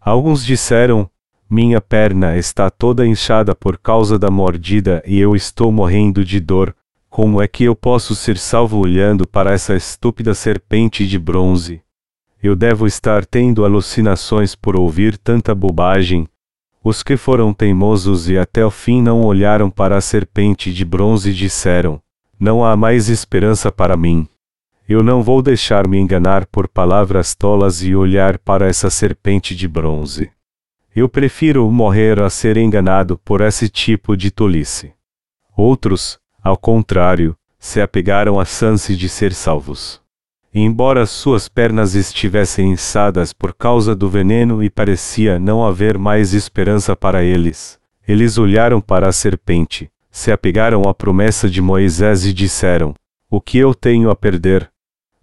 [0.00, 1.10] Alguns disseram:
[1.50, 6.74] Minha perna está toda inchada por causa da mordida e eu estou morrendo de dor.
[7.10, 11.82] Como é que eu posso ser salvo olhando para essa estúpida serpente de bronze?
[12.40, 16.28] Eu devo estar tendo alucinações por ouvir tanta bobagem.
[16.82, 21.34] Os que foram teimosos e até o fim não olharam para a serpente de bronze
[21.34, 22.00] disseram:
[22.38, 24.28] Não há mais esperança para mim.
[24.88, 29.68] Eu não vou deixar me enganar por palavras tolas e olhar para essa serpente de
[29.68, 30.30] bronze.
[30.96, 34.94] Eu prefiro morrer a ser enganado por esse tipo de tolice.
[35.56, 40.00] Outros, ao contrário, se apegaram à chance de ser salvos.
[40.52, 46.96] Embora suas pernas estivessem inchadas por causa do veneno e parecia não haver mais esperança
[46.96, 52.94] para eles, eles olharam para a serpente, se apegaram à promessa de Moisés e disseram:
[53.30, 54.70] O que eu tenho a perder?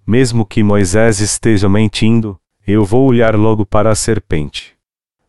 [0.06, 4.76] Mesmo que Moisés esteja mentindo, eu vou olhar logo para a serpente.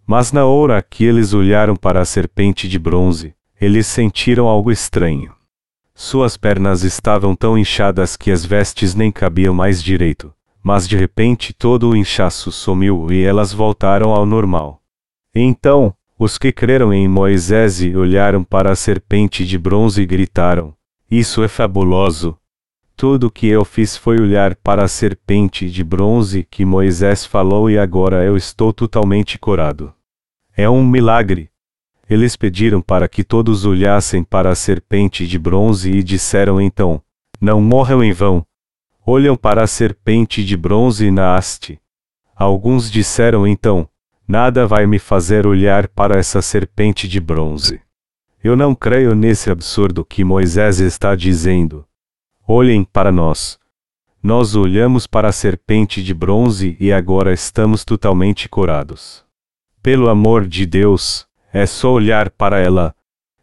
[0.06, 5.35] Mas na hora que eles olharam para a serpente de bronze, eles sentiram algo estranho.
[5.98, 10.30] Suas pernas estavam tão inchadas que as vestes nem cabiam mais direito,
[10.62, 14.82] mas de repente todo o inchaço sumiu e elas voltaram ao normal.
[15.34, 20.74] Então, os que creram em Moisés e olharam para a serpente de bronze e gritaram:
[21.10, 22.36] Isso é fabuloso!
[22.94, 27.70] Tudo o que eu fiz foi olhar para a serpente de bronze que Moisés falou
[27.70, 29.94] e agora eu estou totalmente curado.
[30.54, 31.50] É um milagre.
[32.08, 37.02] Eles pediram para que todos olhassem para a serpente de bronze e disseram então:
[37.40, 38.46] Não morram em vão.
[39.04, 41.80] Olham para a serpente de bronze na haste.
[42.34, 43.88] Alguns disseram então:
[44.26, 47.80] Nada vai me fazer olhar para essa serpente de bronze.
[48.42, 51.84] Eu não creio nesse absurdo que Moisés está dizendo.
[52.46, 53.58] Olhem para nós.
[54.22, 59.24] Nós olhamos para a serpente de bronze e agora estamos totalmente curados.
[59.82, 61.25] Pelo amor de Deus,
[61.56, 62.94] é só olhar para ela.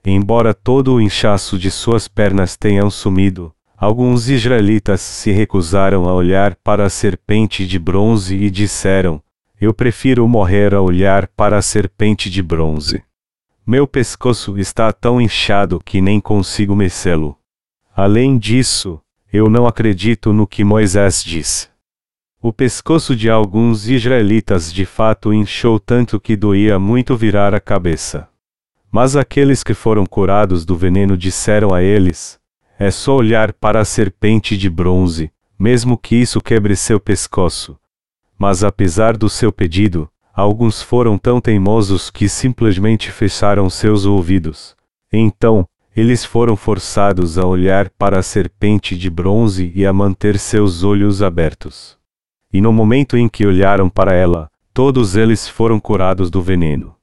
[0.06, 6.56] Embora todo o inchaço de suas pernas tenham sumido, alguns israelitas se recusaram a olhar
[6.58, 9.20] para a serpente de bronze e disseram:
[9.60, 13.02] eu prefiro morrer a olhar para a serpente de bronze.
[13.66, 17.36] Meu pescoço está tão inchado que nem consigo mecê-lo.
[17.96, 19.02] Além disso,
[19.32, 21.68] eu não acredito no que Moisés diz.
[22.46, 28.28] O pescoço de alguns israelitas de fato inchou tanto que doía muito virar a cabeça.
[28.92, 32.38] Mas aqueles que foram curados do veneno disseram a eles:
[32.78, 37.80] É só olhar para a serpente de bronze, mesmo que isso quebre seu pescoço,
[38.38, 44.76] mas apesar do seu pedido, alguns foram tão teimosos que simplesmente fecharam seus ouvidos.
[45.14, 45.66] Então,
[45.96, 51.22] eles foram forçados a olhar para a serpente de bronze e a manter seus olhos
[51.22, 52.03] abertos.
[52.54, 56.96] E no momento em que olharam para ela, todos eles foram curados do veneno.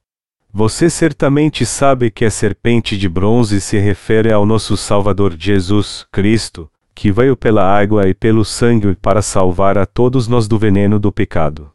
[0.53, 6.69] Você certamente sabe que a serpente de bronze se refere ao nosso Salvador Jesus Cristo,
[6.95, 11.11] que veio pela água e pelo sangue para salvar a todos nós do veneno do
[11.11, 11.71] pecado.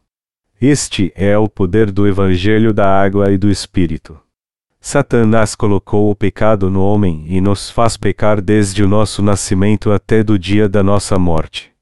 [0.59, 4.19] Este é o poder do Evangelho da água e do Espírito.
[4.79, 10.23] Satanás colocou o pecado no homem e nos faz pecar desde o nosso nascimento até
[10.23, 11.76] do dia da nossa morte.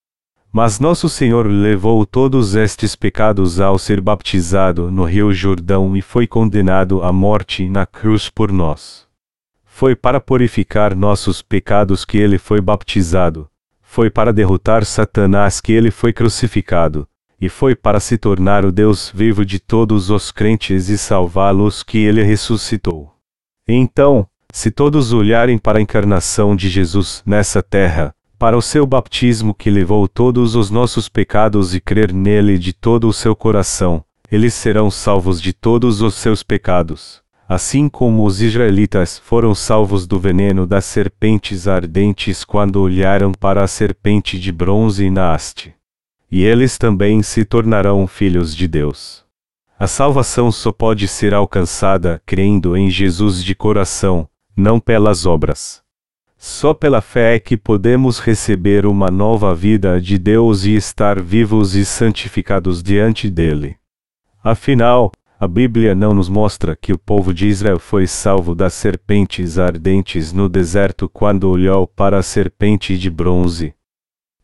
[0.57, 6.25] Mas nosso Senhor levou todos estes pecados ao ser baptizado no Rio Jordão e foi
[6.25, 9.05] condenado à morte na cruz por nós.
[9.65, 13.49] Foi para purificar nossos pecados que ele foi baptizado.
[13.81, 17.05] Foi para derrotar Satanás que ele foi crucificado.
[17.37, 21.97] E foi para se tornar o Deus vivo de todos os crentes e salvá-los que
[21.97, 23.13] ele ressuscitou.
[23.67, 29.53] Então, se todos olharem para a encarnação de Jesus nessa terra, para o seu baptismo
[29.53, 34.53] que levou todos os nossos pecados e crer nele de todo o seu coração, eles
[34.53, 40.65] serão salvos de todos os seus pecados assim como os israelitas foram salvos do veneno
[40.65, 45.73] das serpentes ardentes quando olharam para a serpente de bronze na haste.
[46.31, 49.23] E eles também se tornarão filhos de Deus.
[49.77, 55.84] A salvação só pode ser alcançada crendo em Jesus de coração, não pelas obras.
[56.47, 61.73] Só pela fé é que podemos receber uma nova vida de Deus e estar vivos
[61.73, 63.77] e santificados diante dele.
[64.43, 69.57] Afinal, a Bíblia não nos mostra que o povo de Israel foi salvo das serpentes
[69.57, 73.73] ardentes no deserto quando olhou para a serpente de bronze.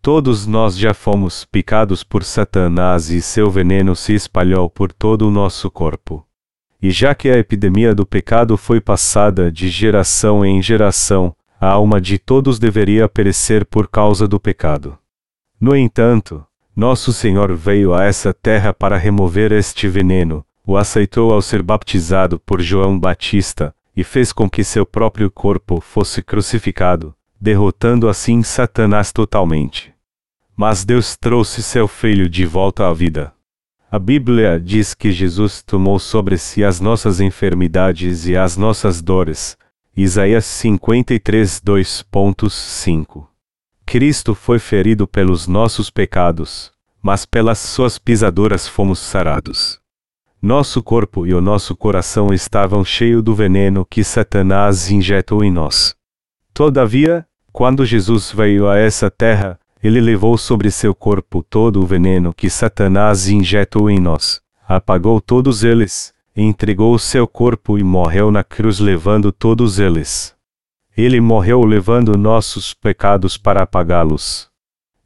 [0.02, 5.32] Todos nós já fomos picados por Satanás e seu veneno se espalhou por todo o
[5.32, 6.26] nosso corpo.
[6.82, 12.02] E já que a epidemia do pecado foi passada de geração em geração, a alma
[12.02, 14.98] de todos deveria perecer por causa do pecado.
[15.60, 16.44] No entanto,
[16.76, 22.40] nosso Senhor veio a essa terra para remover este veneno, o aceitou ao ser baptizado
[22.40, 29.12] por João Batista, e fez com que seu próprio corpo fosse crucificado, derrotando assim Satanás
[29.12, 29.94] totalmente.
[30.58, 33.34] Mas Deus trouxe seu filho de volta à vida.
[33.92, 39.56] A Bíblia diz que Jesus tomou sobre si as nossas enfermidades e as nossas dores.
[39.96, 43.28] Isaías 53, 2.5.
[43.86, 46.72] Cristo foi ferido pelos nossos pecados,
[47.04, 49.82] mas pelas suas pisaduras fomos sarados.
[50.42, 55.94] Nosso corpo e o nosso coração estavam cheios do veneno que Satanás injetou em nós.
[56.54, 62.34] Todavia, quando Jesus veio a essa terra, ele levou sobre seu corpo todo o veneno
[62.34, 68.80] que Satanás injetou em nós, apagou todos eles, entregou seu corpo e morreu na cruz
[68.80, 70.36] levando todos eles.
[70.96, 74.50] Ele morreu levando nossos pecados para apagá-los.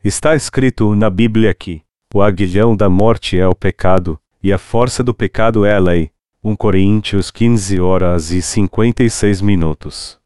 [0.04, 1.82] Está escrito na Bíblia que
[2.14, 6.12] o aguilhão da morte é o pecado, e a força do pecado é a lei.
[6.44, 10.18] 1 Coríntios 15 horas e 56 minutos.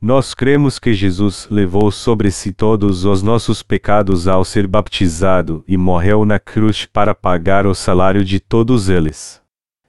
[0.00, 5.76] Nós cremos que Jesus levou sobre si todos os nossos pecados ao ser baptizado e
[5.76, 9.41] morreu na cruz para pagar o salário de todos eles.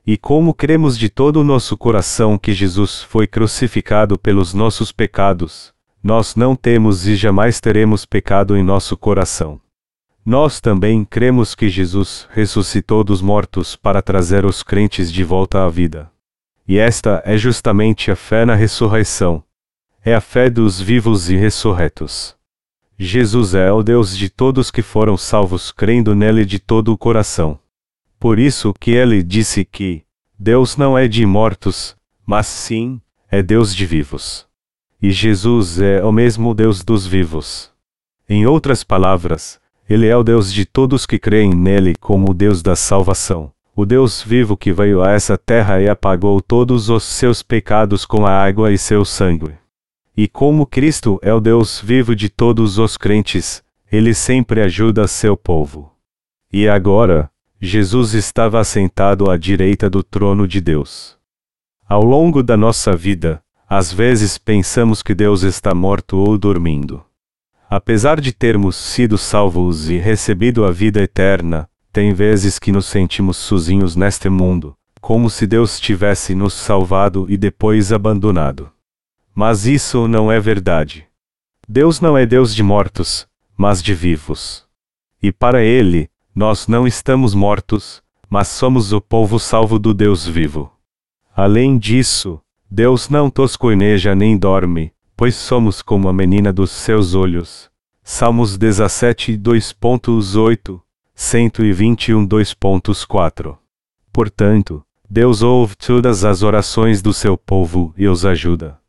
[0.05, 5.73] E como cremos de todo o nosso coração que Jesus foi crucificado pelos nossos pecados,
[6.03, 9.61] nós não temos e jamais teremos pecado em nosso coração.
[10.25, 15.69] Nós também cremos que Jesus ressuscitou dos mortos para trazer os crentes de volta à
[15.69, 16.11] vida.
[16.67, 19.41] E esta é justamente a fé na ressurreição.
[20.03, 22.35] É a fé dos vivos e ressurretos.
[22.97, 27.57] Jesus é o Deus de todos que foram salvos crendo nele de todo o coração.
[28.23, 30.01] Por isso que ele disse que
[30.39, 31.93] Deus não é de mortos,
[32.25, 34.47] mas sim, é Deus de vivos.
[35.01, 37.69] E Jesus é o mesmo Deus dos vivos.
[38.29, 39.59] Em outras palavras,
[39.89, 43.85] ele é o Deus de todos que creem nele como o Deus da salvação, o
[43.85, 48.31] Deus vivo que veio a essa terra e apagou todos os seus pecados com a
[48.31, 49.51] água e seu sangue.
[50.15, 53.61] E como Cristo é o Deus vivo de todos os crentes,
[53.91, 55.91] ele sempre ajuda seu povo.
[56.53, 57.29] E agora,
[57.65, 61.17] Jesus estava assentado à direita do trono de Deus.
[61.87, 67.01] Ao longo da nossa vida, às vezes pensamos que Deus está morto ou dormindo.
[67.69, 73.37] Apesar de termos sido salvos e recebido a vida eterna, tem vezes que nos sentimos
[73.37, 78.69] sozinhos neste mundo, como se Deus tivesse nos salvado e depois abandonado.
[79.33, 81.07] Mas isso não é verdade.
[81.65, 84.65] Deus não é Deus de mortos, mas de vivos.
[85.21, 90.71] E para Ele, nós não estamos mortos, mas somos o povo salvo do Deus vivo.
[91.35, 97.69] Além disso, Deus não toscoineja nem dorme, pois somos como a menina dos seus olhos.
[98.03, 100.81] Salmos 17, 2.8,
[101.13, 103.57] 121, 2.4.
[104.11, 108.79] Portanto, Deus ouve todas as orações do seu povo e os ajuda.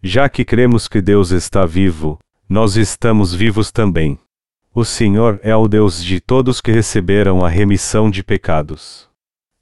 [0.00, 2.18] Já que cremos que Deus está vivo,
[2.48, 4.18] nós estamos vivos também.
[4.76, 9.08] O Senhor é o Deus de todos que receberam a remissão de pecados.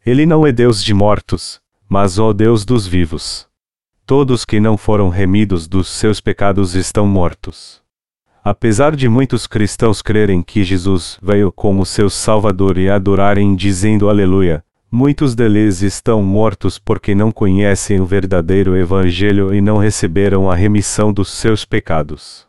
[0.06, 3.46] Ele não é Deus de mortos, mas o Deus dos vivos.
[4.06, 7.82] Todos que não foram remidos dos seus pecados estão mortos.
[8.42, 14.64] Apesar de muitos cristãos crerem que Jesus veio como seu Salvador e adorarem dizendo Aleluia,
[14.90, 21.12] muitos deles estão mortos porque não conhecem o verdadeiro Evangelho e não receberam a remissão
[21.12, 22.46] dos seus pecados.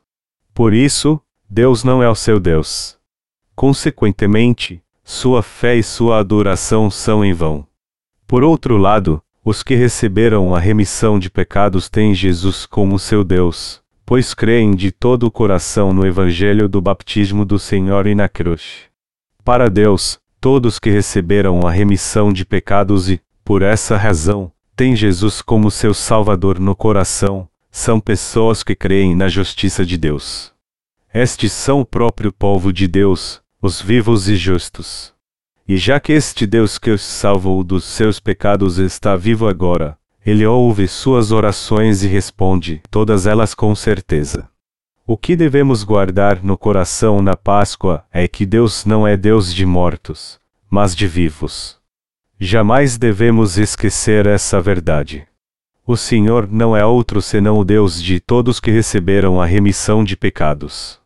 [0.53, 1.19] Por isso,
[1.55, 2.97] Deus não é o seu Deus.
[3.55, 7.63] Consequentemente, sua fé e sua adoração são em vão.
[8.25, 13.83] Por outro lado, os que receberam a remissão de pecados têm Jesus como seu Deus,
[14.03, 18.85] pois creem de todo o coração no Evangelho do batismo do Senhor e na cruz.
[19.45, 25.39] Para Deus, todos que receberam a remissão de pecados e, por essa razão, têm Jesus
[25.39, 30.52] como seu Salvador no coração, são pessoas que creem na justiça de Deus.
[31.13, 35.13] Estes são o próprio povo de Deus, os vivos e justos.
[35.67, 39.95] E já que este Deus que os salvou dos seus pecados está vivo agora,
[40.25, 44.49] ele ouve suas orações e responde todas elas com certeza.
[45.05, 49.67] O que devemos guardar no coração na Páscoa é que Deus não é Deus de
[49.67, 51.77] mortos, mas de vivos.
[52.39, 55.27] Jamais devemos esquecer essa verdade.
[55.85, 60.17] O Senhor não é outro senão o Deus de todos que receberam a remissão de
[60.17, 61.02] pecados.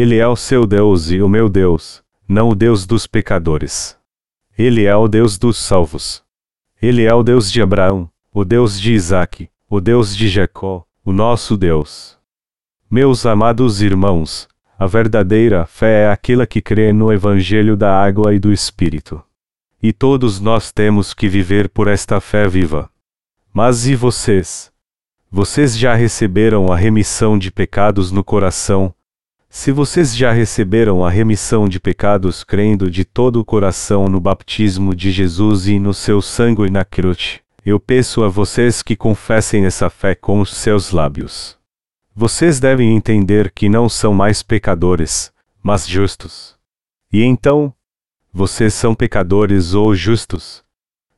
[0.00, 3.98] Ele é o seu Deus e o meu Deus, não o Deus dos pecadores.
[4.56, 6.22] Ele é o Deus dos salvos.
[6.80, 11.12] Ele é o Deus de Abraão, o Deus de Isaque, o Deus de Jacó, o
[11.12, 12.16] nosso Deus.
[12.88, 14.46] Meus amados irmãos,
[14.78, 19.20] a verdadeira fé é aquela que crê no Evangelho da água e do Espírito.
[19.82, 22.88] E todos nós temos que viver por esta fé viva.
[23.52, 24.70] Mas e vocês?
[25.28, 28.94] Vocês já receberam a remissão de pecados no coração,
[29.50, 34.94] se vocês já receberam a remissão de pecados crendo de todo o coração no batismo
[34.94, 39.88] de Jesus e no seu sangue na cruz, eu peço a vocês que confessem essa
[39.88, 41.56] fé com os seus lábios.
[42.14, 45.32] Vocês devem entender que não são mais pecadores,
[45.62, 46.56] mas justos.
[47.10, 47.72] E então,
[48.32, 50.62] vocês são pecadores ou justos?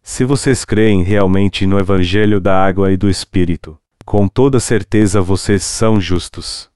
[0.02, 5.62] Se vocês creem realmente no Evangelho da Água e do Espírito, com toda certeza vocês
[5.64, 6.69] são justos.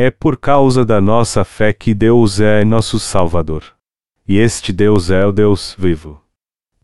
[0.00, 3.64] É por causa da nossa fé que Deus é nosso Salvador.
[4.28, 6.22] E este Deus é o Deus vivo.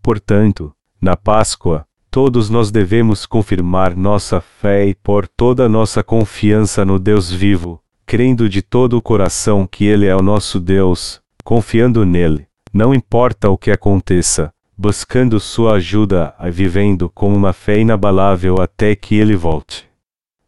[0.03, 6.99] Portanto, na Páscoa, todos nós devemos confirmar nossa fé e pôr toda nossa confiança no
[6.99, 12.49] Deus vivo, crendo de todo o coração que Ele é o nosso Deus, confiando nele,
[12.73, 18.97] não importa o que aconteça, buscando sua ajuda e vivendo com uma fé inabalável até
[18.97, 19.89] que Ele volte.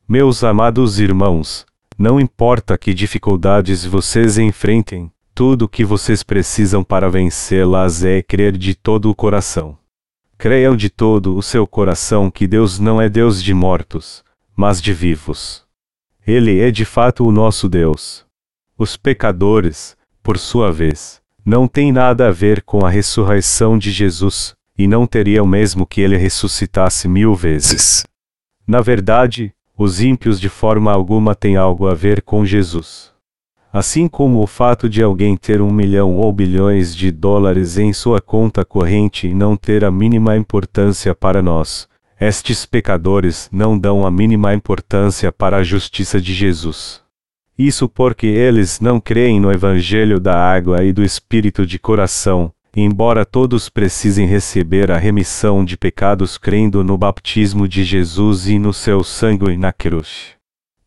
[0.09, 1.65] Meus amados irmãos,
[1.99, 8.57] não importa que dificuldades vocês enfrentem, tudo o que vocês precisam para vencê-las é crer
[8.57, 9.79] de todo o coração.
[10.39, 14.23] Creiam de todo o seu coração que Deus não é Deus de mortos,
[14.55, 15.65] mas de vivos.
[16.27, 18.27] Ele é de fato o nosso Deus.
[18.77, 24.55] Os pecadores, por sua vez, não têm nada a ver com a ressurreição de Jesus,
[24.77, 28.05] e não teriam mesmo que ele ressuscitasse mil vezes.
[28.67, 33.13] Na verdade, os ímpios de forma alguma têm algo a ver com Jesus.
[33.73, 38.21] Assim como o fato de alguém ter um milhão ou bilhões de dólares em sua
[38.21, 41.87] conta corrente não ter a mínima importância para nós,
[42.19, 47.03] estes pecadores não dão a mínima importância para a justiça de Jesus.
[47.59, 53.25] Isso porque eles não creem no Evangelho da água e do Espírito de coração, embora
[53.25, 59.03] todos precisem receber a remissão de pecados crendo no baptismo de Jesus e no seu
[59.03, 60.37] sangue na cruz.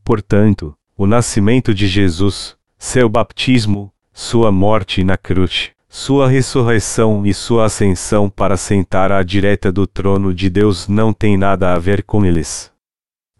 [0.03, 7.65] Portanto, o nascimento de Jesus, seu batismo, sua morte na cruz, sua ressurreição e sua
[7.65, 12.23] ascensão para sentar à direita do trono de Deus não tem nada a ver com
[12.23, 12.71] eles.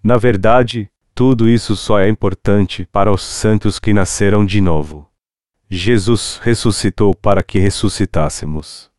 [0.04, 5.09] Na verdade, tudo isso só é importante para os santos que nasceram de novo.
[5.72, 8.90] Jesus ressuscitou para que ressuscitássemos.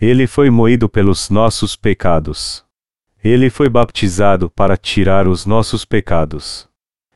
[0.00, 2.64] Ele foi moído pelos nossos pecados.
[3.22, 6.66] Ele foi baptizado para tirar os nossos pecados.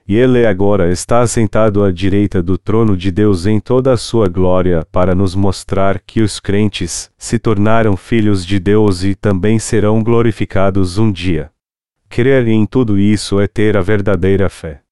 [0.06, 4.28] E ele agora está sentado à direita do trono de Deus em toda a sua
[4.28, 10.02] glória para nos mostrar que os crentes se tornaram filhos de Deus e também serão
[10.02, 11.50] glorificados um dia.
[12.08, 14.82] Crer em tudo isso é ter a verdadeira fé.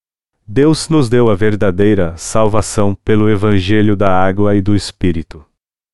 [0.51, 5.45] Deus nos deu a verdadeira salvação pelo Evangelho da água e do Espírito.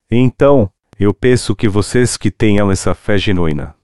[0.09, 3.75] Então, eu peço que vocês que tenham essa fé genuína,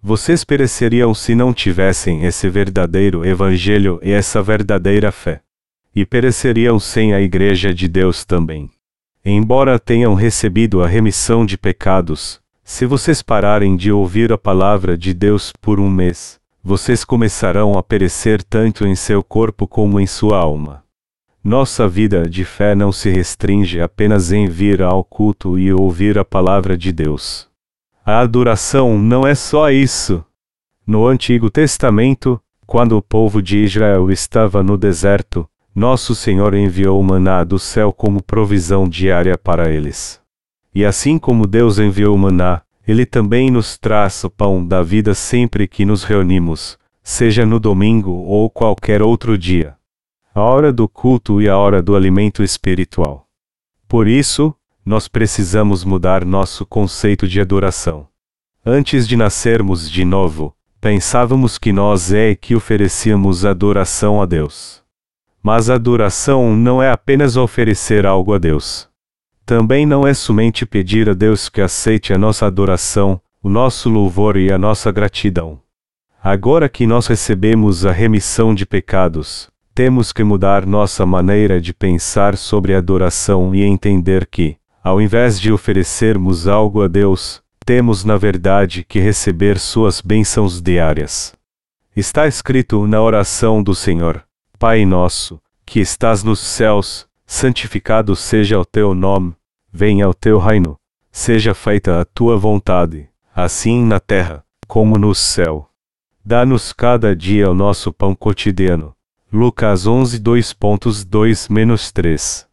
[0.00, 5.40] vocês pereceriam se não tivessem esse verdadeiro Evangelho e essa verdadeira fé.
[5.92, 8.70] E pereceriam sem a Igreja de Deus também.
[9.24, 15.12] Embora tenham recebido a remissão de pecados, se vocês pararem de ouvir a palavra de
[15.12, 20.38] Deus por um mês, vocês começarão a perecer tanto em seu corpo como em sua
[20.38, 20.84] alma.
[21.42, 26.24] Nossa vida de fé não se restringe apenas em vir ao culto e ouvir a
[26.24, 27.48] palavra de Deus.
[28.06, 30.24] A adoração não é só isso.
[30.86, 37.42] No Antigo Testamento, quando o povo de Israel estava no deserto, nosso Senhor enviou maná
[37.42, 40.20] do céu como provisão diária para eles.
[40.72, 45.68] E assim como Deus enviou maná, ele também nos traz o pão da vida sempre
[45.68, 49.76] que nos reunimos, seja no domingo ou qualquer outro dia.
[50.34, 53.26] A hora do culto e a hora do alimento espiritual.
[53.86, 54.54] Por isso,
[54.84, 58.08] nós precisamos mudar nosso conceito de adoração.
[58.64, 64.82] Antes de nascermos de novo, pensávamos que nós é que oferecíamos adoração a Deus.
[65.42, 68.88] Mas adoração não é apenas oferecer algo a Deus.
[69.44, 74.36] Também não é somente pedir a Deus que aceite a nossa adoração, o nosso louvor
[74.36, 75.60] e a nossa gratidão.
[76.22, 82.36] Agora que nós recebemos a remissão de pecados, temos que mudar nossa maneira de pensar
[82.36, 88.16] sobre a adoração e entender que, ao invés de oferecermos algo a Deus, temos na
[88.16, 91.34] verdade que receber suas bênçãos diárias.
[91.96, 94.22] Está escrito na oração do Senhor:
[94.58, 99.34] Pai nosso, que estás nos céus, santificado seja o teu nome,
[99.72, 100.76] venha o teu reino,
[101.10, 105.66] seja feita a tua vontade, assim na terra, como no céu.
[106.22, 108.94] Dá-nos cada dia o nosso pão cotidiano.
[109.32, 112.46] Lucas 11 2.2-3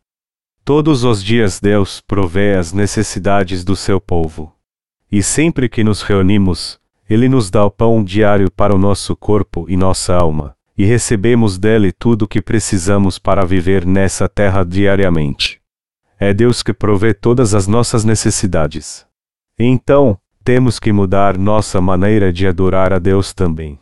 [0.64, 4.56] Todos os dias Deus provê as necessidades do seu povo.
[5.12, 9.66] E sempre que nos reunimos, Ele nos dá o pão diário para o nosso corpo
[9.68, 15.60] e nossa alma e recebemos dele tudo o que precisamos para viver nessa terra diariamente.
[16.18, 19.06] É Deus que provê todas as nossas necessidades.
[19.60, 23.78] Então, temos que mudar nossa maneira de adorar a Deus também.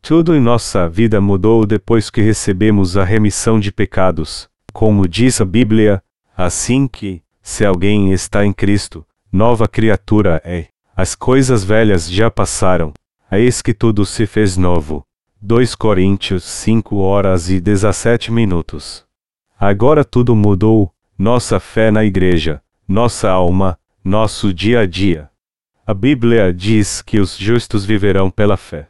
[0.00, 5.44] Tudo em nossa vida mudou depois que recebemos a remissão de pecados, como diz a
[5.44, 6.00] Bíblia,
[6.36, 10.68] assim que, se alguém está em Cristo, nova criatura é.
[10.96, 12.92] As coisas velhas já passaram,
[13.32, 15.05] eis que tudo se fez novo.
[15.42, 19.04] 2 Coríntios 5 horas e 17 minutos.
[19.60, 25.28] Agora tudo mudou, nossa fé na igreja, nossa alma, nosso dia a dia.
[25.86, 28.88] A Bíblia diz que os justos viverão pela fé.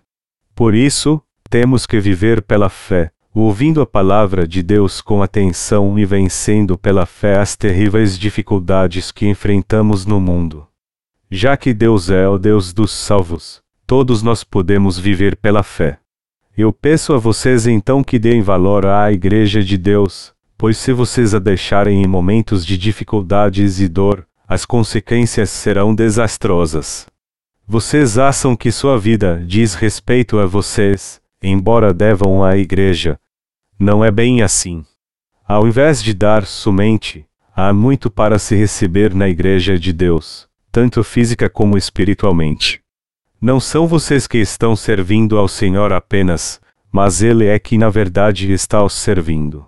[0.54, 1.20] Por isso,
[1.50, 7.06] temos que viver pela fé, ouvindo a palavra de Deus com atenção e vencendo pela
[7.06, 10.66] fé as terríveis dificuldades que enfrentamos no mundo.
[11.28, 15.98] Já que Deus é o Deus dos salvos, todos nós podemos viver pela fé.
[16.56, 21.34] Eu peço a vocês então que deem valor à Igreja de Deus, pois se vocês
[21.34, 27.06] a deixarem em momentos de dificuldades e dor, as consequências serão desastrosas.
[27.68, 33.20] Vocês acham que sua vida diz respeito a vocês, embora devam à Igreja.
[33.78, 34.82] Não é bem assim.
[35.46, 41.04] Ao invés de dar somente, há muito para se receber na Igreja de Deus, tanto
[41.04, 42.85] física como espiritualmente.
[43.40, 46.60] Não são vocês que estão servindo ao Senhor apenas,
[46.90, 49.66] mas Ele é que na verdade está os servindo.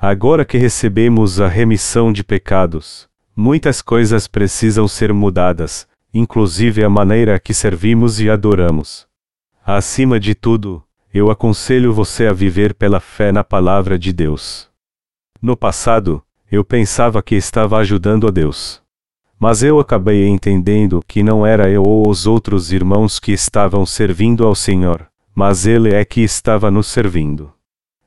[0.00, 7.38] Agora que recebemos a remissão de pecados, muitas coisas precisam ser mudadas, inclusive a maneira
[7.38, 9.06] que servimos e adoramos.
[9.64, 10.82] Acima de tudo,
[11.14, 14.68] eu aconselho você a viver pela fé na palavra de Deus.
[15.40, 18.82] No passado, eu pensava que estava ajudando a Deus.
[19.38, 24.46] Mas eu acabei entendendo que não era eu ou os outros irmãos que estavam servindo
[24.46, 27.52] ao Senhor, mas Ele é que estava nos servindo.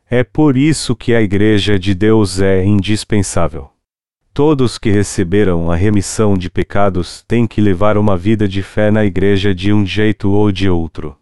[0.10, 3.70] É por isso que a Igreja de Deus é indispensável.
[4.34, 9.06] Todos que receberam a remissão de pecados têm que levar uma vida de fé na
[9.06, 11.16] Igreja de um jeito ou de outro.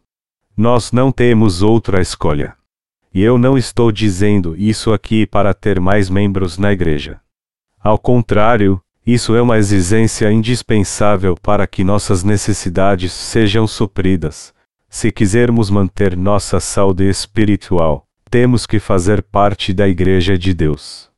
[0.56, 2.56] Nós não temos outra escolha.
[3.14, 7.20] E eu não estou dizendo isso aqui para ter mais membros na Igreja.
[7.80, 14.54] Ao contrário, isso é uma exigência indispensável para que nossas necessidades sejam supridas.
[14.90, 21.10] Se quisermos manter nossa saúde espiritual, temos que fazer parte da Igreja de Deus.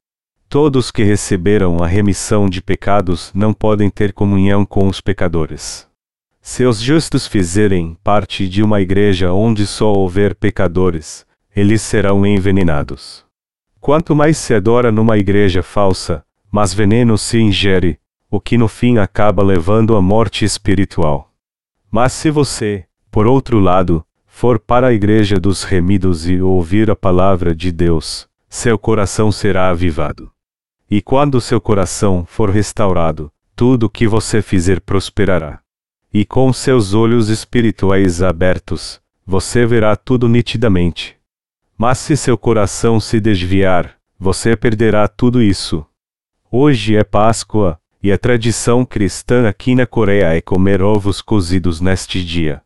[0.48, 5.88] Todos que receberam a remissão de pecados não podem ter comunhão com os pecadores.
[6.40, 11.26] Se os justos fizerem parte de uma igreja onde só houver pecadores,
[11.56, 13.26] eles serão envenenados.
[13.80, 18.98] Quanto mais se adora numa igreja falsa, mas veneno se ingere, o que no fim
[18.98, 21.32] acaba levando à morte espiritual.
[21.92, 26.96] Mas se você, por outro lado, for para a igreja dos remidos e ouvir a
[26.96, 30.32] palavra de Deus, seu coração será avivado.
[30.90, 35.60] E quando seu coração for restaurado, tudo o que você fizer prosperará.
[36.12, 41.16] E com seus olhos espirituais abertos, você verá tudo nitidamente.
[41.78, 45.86] Mas se seu coração se desviar, você perderá tudo isso,
[46.52, 52.26] Hoje é Páscoa, e a tradição cristã aqui na Coreia é comer ovos cozidos neste
[52.26, 52.64] dia.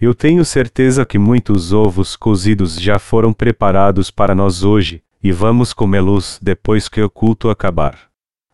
[0.00, 5.72] Eu tenho certeza que muitos ovos cozidos já foram preparados para nós hoje, e vamos
[5.72, 7.98] comê-los depois que o culto acabar.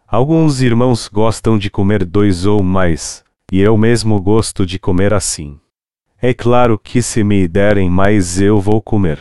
[0.09, 5.61] Alguns irmãos gostam de comer dois ou mais, e eu mesmo gosto de comer assim.
[6.19, 9.19] É claro que se me derem mais eu vou comer.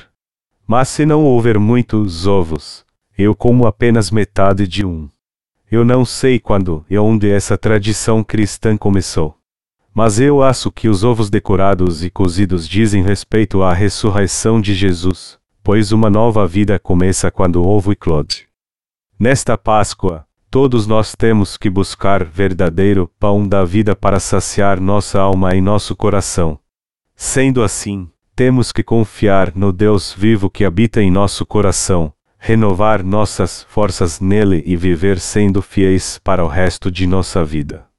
[0.66, 2.86] Mas se não houver muitos ovos,
[3.18, 5.10] eu como apenas metade de um.
[5.72, 9.38] Eu não sei quando e onde essa tradição cristã começou.
[9.93, 15.39] Mas eu acho que os ovos decorados e cozidos dizem respeito à ressurreição de Jesus,
[15.63, 18.49] pois uma nova vida começa quando o ovo eclode.
[19.17, 25.55] Nesta Páscoa, todos nós temos que buscar verdadeiro pão da vida para saciar nossa alma
[25.55, 26.59] e nosso coração.
[27.15, 32.11] Sendo assim, temos que confiar no Deus vivo que habita em nosso coração,
[32.44, 37.91] renovar nossas forças nele e viver sendo fiéis para o resto de nossa vida.